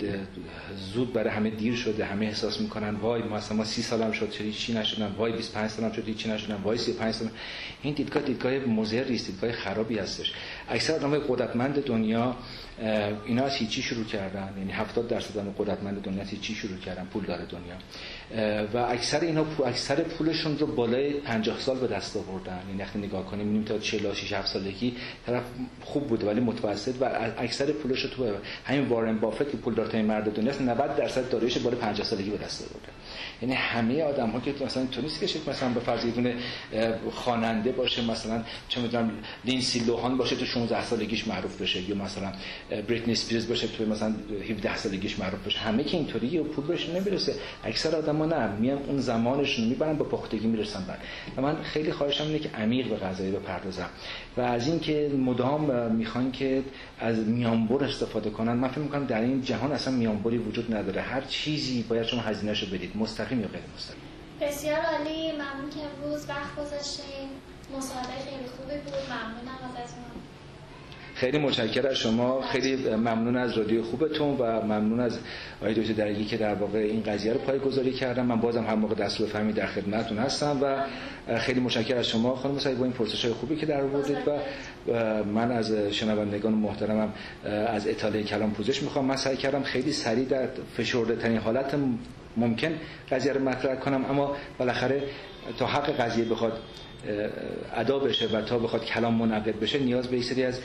زود 0.92 1.12
برای 1.12 1.30
همه 1.30 1.50
دیر 1.50 1.76
شده 1.76 2.04
همه 2.04 2.26
احساس 2.26 2.60
می‌کنن 2.60 2.94
وای 2.94 3.22
مثلا 3.22 3.56
ما 3.56 3.64
سی 3.64 3.82
سالم 3.82 4.12
شد 4.12 4.30
چرا 4.30 4.50
چی 4.50 4.72
نشدم؟ 4.72 5.14
وای 5.18 5.32
25 5.32 5.70
سالم 5.70 5.92
شد 5.92 6.16
چی 6.16 6.30
نشدم؟ 6.30 6.60
وای 6.64 6.78
35 6.78 7.14
سالم. 7.14 7.30
این 7.82 7.94
دیدگاه 7.94 8.22
دیدگاه 8.22 8.52
مضر 8.52 9.04
است 9.12 9.26
دیدگاه 9.26 9.52
خرابی 9.52 9.98
هستش. 9.98 10.32
اکثر 10.68 10.92
آدمای 10.92 11.20
قدرتمند 11.28 11.84
دنیا 11.84 12.36
اینا 13.26 13.44
از 13.44 13.56
هیچی 13.56 13.82
شروع 13.82 14.04
کردن. 14.04 14.54
یعنی 14.58 14.72
70 14.72 15.08
درصد 15.08 15.38
آدم 15.38 15.54
قدرتمند 15.58 16.02
دنیا 16.02 16.22
از 16.22 16.30
هیچی 16.30 16.54
شروع 16.54 16.78
کردن 16.78 17.04
پول 17.04 17.24
داره 17.24 17.44
دنیا. 17.44 17.76
و 18.74 18.76
اکثر 18.76 19.20
اینا 19.20 19.46
اکثر 19.66 19.94
پولشون 19.94 20.58
رو 20.58 20.66
بالای 20.66 21.12
50 21.12 21.58
سال 21.58 21.78
به 21.78 21.86
دست 21.86 22.16
آوردن. 22.16 22.60
یعنی 22.68 22.82
وقتی 22.82 22.98
نگاه 22.98 23.26
کنیم 23.26 23.46
می‌بینیم 23.46 23.64
تا 23.64 23.78
46 23.78 24.32
7 24.32 24.46
سالگی 24.46 24.96
طرف 25.26 25.42
خوب 25.80 26.06
بوده 26.06 26.26
ولی 26.26 26.40
متوسط 26.40 26.94
و 27.00 27.04
اکثر 27.38 27.72
پولش 27.72 28.00
رو 28.00 28.10
تو 28.10 28.39
همین 28.64 28.88
وارن 28.88 29.18
بافت 29.18 29.50
که 29.50 29.56
پولدارترین 29.56 30.04
مرد 30.04 30.36
دنیاست 30.36 30.60
90 30.60 30.96
درصد 30.96 31.30
داراییش 31.30 31.58
بالای 31.58 31.80
50 31.80 32.06
سالگی 32.06 32.30
به 32.30 32.38
دست 32.38 32.62
آورده. 32.62 32.88
یعنی 33.42 33.54
همه 33.54 34.02
آدم 34.02 34.30
ها 34.30 34.40
که 34.40 34.54
مثلا 34.64 34.86
تو 34.86 35.00
نیست 35.00 35.20
که 35.20 35.50
مثلا 35.50 35.68
به 35.68 35.80
فرض 35.80 36.04
یه 36.04 36.34
خواننده 37.10 37.72
باشه 37.72 38.02
مثلا 38.10 38.42
چه 38.68 38.80
می‌دونم 38.80 39.10
لیندسی 39.44 39.78
لوهان 39.78 40.16
باشه 40.16 40.36
تو 40.36 40.44
16 40.44 40.84
سالگیش 40.84 41.28
معروف 41.28 41.62
بشه 41.62 41.90
یا 41.90 41.94
مثلا 41.96 42.32
بریتنی 42.88 43.12
اسپیرز 43.12 43.48
باشه 43.48 43.66
تو 43.68 43.86
مثلا 43.86 44.14
17 44.50 44.76
سالگیش 44.76 45.18
معروف 45.18 45.46
بشه. 45.46 45.58
همه 45.58 45.84
که 45.84 45.96
اینطوری 45.96 46.38
و 46.38 46.44
پول 46.44 46.64
بهش 46.66 46.88
نمی‌رسه. 46.88 47.34
اکثر 47.64 47.96
آدما 47.96 48.26
نه 48.26 48.56
میان 48.56 48.78
اون 48.78 48.98
زمانشون 48.98 49.64
می‌برن 49.64 49.96
با 49.96 50.04
پختگی 50.04 50.46
می‌رسن 50.46 50.84
بعد. 50.88 50.98
من 51.46 51.62
خیلی 51.62 51.92
خواهشم 51.92 52.24
اینه 52.24 52.38
که 52.38 52.48
عمیق 52.48 52.88
به 52.88 52.96
قضایا 52.96 53.30
بپردازم. 53.30 53.88
و 54.36 54.40
از 54.40 54.66
اینکه 54.66 55.10
مدام 55.18 55.92
می‌خوان 55.92 56.32
که 56.32 56.62
از 56.98 57.18
میانبر 57.18 57.84
استفاده 57.84 58.30
کنن 58.30 58.52
من 58.52 58.68
فکر 58.68 58.80
می‌کنم 58.80 59.06
در 59.06 59.20
این 59.20 59.42
جهان 59.42 59.72
اصلا 59.72 59.94
میانبری 59.94 60.38
وجود 60.38 60.74
نداره. 60.74 61.00
هر 61.00 61.20
چیزی 61.20 61.82
باید 61.82 62.06
شما 62.06 62.20
هزینه‌شو 62.20 62.66
بدید. 62.66 62.96
مستقیم 63.10 63.40
یا 63.40 63.48
غیر 63.48 63.62
مستقیم؟ 63.76 64.02
بسیار 64.40 64.80
عالی. 64.80 65.32
ممنون 65.32 65.70
که 65.70 65.80
امروز 65.80 66.28
وقت 66.28 66.56
گذاشتین. 66.56 67.28
مصاحبه 67.76 68.08
خیلی 68.24 68.46
خوبی 68.56 68.76
بود. 68.84 68.94
ممنونم 69.10 69.76
ازتون. 69.84 70.04
خیلی 71.14 71.38
متشکر 71.38 71.86
از 71.86 71.96
شما. 71.96 72.42
خیلی 72.42 72.76
ممنون 72.96 73.36
از 73.36 73.58
رادیو 73.58 73.82
خوبتون 73.82 74.36
و 74.36 74.62
ممنون 74.62 75.00
از 75.00 75.18
آقای 75.60 75.74
دکتر 75.74 75.92
درگی 75.92 76.24
که 76.24 76.36
در 76.36 76.54
واقع 76.54 76.78
این 76.78 77.02
قضیه 77.02 77.32
رو 77.32 77.38
پایگذاری 77.38 77.92
کردم 77.92 78.26
من 78.26 78.40
بازم 78.40 78.64
هر 78.64 78.74
موقع 78.74 78.94
دست 78.94 79.26
فهمی 79.26 79.52
در 79.52 79.66
خدمتتون 79.66 80.18
هستم 80.18 80.58
و 80.62 80.84
خیلی 81.38 81.60
متشکر 81.60 81.96
از 81.96 82.06
شما 82.08 82.36
خانم 82.36 82.58
سعید 82.58 82.78
با 82.78 82.84
این 82.84 82.92
پرسش 82.92 83.24
های 83.24 83.34
خوبی 83.34 83.56
که 83.56 83.66
در 83.66 83.80
آوردید 83.80 84.18
و 84.26 85.24
من 85.24 85.52
از 85.52 85.72
شنوندگان 85.72 86.52
محترمم 86.52 87.12
از 87.66 87.88
اطاله 87.88 88.22
کلام 88.22 88.50
پوزش 88.50 88.82
می‌خوام. 88.82 89.04
من 89.04 89.16
سعی 89.16 89.36
کردم 89.36 89.62
خیلی 89.62 89.92
سریع 89.92 90.24
در 90.24 90.48
فشرده 90.76 91.16
ترین 91.16 91.38
حالت 91.38 91.74
ممکن 92.36 92.72
قضیه 93.10 93.32
رو 93.32 93.40
مطرح 93.40 93.74
کنم 93.76 94.04
اما 94.04 94.36
بالاخره 94.58 95.02
تا 95.58 95.66
حق 95.66 95.90
قضیه 95.90 96.24
بخواد 96.24 96.62
ادا 97.74 97.98
بشه 97.98 98.26
و 98.28 98.42
تا 98.42 98.58
بخواد 98.58 98.84
کلام 98.84 99.14
منعقد 99.14 99.60
بشه 99.60 99.78
نیاز 99.78 100.08
به 100.08 100.22
سری 100.22 100.44
از 100.44 100.60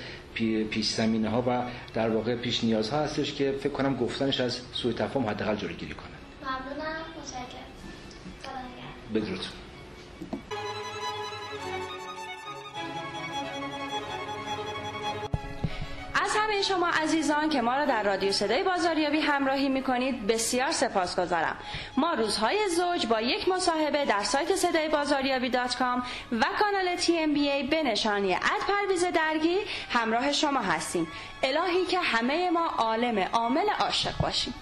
پیش 0.69 0.89
زمینه 0.89 1.30
ها 1.30 1.43
و 1.47 1.62
در 1.93 2.10
واقع 2.10 2.36
پیش 2.36 2.63
نیاز 2.63 2.89
ها 2.89 2.99
هستش 2.99 3.34
که 3.34 3.51
فکر 3.60 3.73
کنم 3.73 3.95
گفتنش 3.95 4.39
از 4.39 4.60
سوء 4.73 4.91
تفاهم 4.91 5.30
حداقل 5.30 5.56
جلوگیری 5.56 5.93
کنه. 5.93 6.08
ممنونم. 6.41 6.95
متشکرم. 7.21 7.65
بدرود. 9.15 9.64
همه 16.38 16.62
شما 16.62 16.88
عزیزان 16.88 17.50
که 17.50 17.62
ما 17.62 17.76
را 17.76 17.86
در 17.86 18.04
رادیو 18.04 18.32
صدای 18.32 18.63
بازاریابی 18.63 19.19
همراهی 19.19 19.69
می‌کنید. 19.69 20.28
بسیار 20.28 20.71
سپاسگزارم. 20.71 21.56
ما 21.98 22.13
روزهای 22.13 22.69
زوج 22.69 23.08
با 23.08 23.21
یک 23.21 23.50
مصاحبه 23.50 24.06
در 24.06 24.24
سایت 24.24 24.56
صدای 24.56 24.89
بازاریابی 24.89 25.50
dot 25.50 25.76
com 25.76 26.04
و 26.32 26.45
کانال 26.60 26.95
TMBA 26.95 27.63
به 27.63 27.84
نشانی 27.84 28.34
at 28.34 28.41
پرویز 28.67 29.06
درگی 29.06 29.58
همراه 29.89 30.32
شما 30.32 30.60
هستیم. 30.60 31.08
الهی 31.43 31.86
که 31.86 32.00
همه 32.00 32.50
ما 32.50 32.65
عالم 32.65 33.19
عامل 33.34 33.69
عاشق 33.80 34.17
باشیم. 34.17 34.54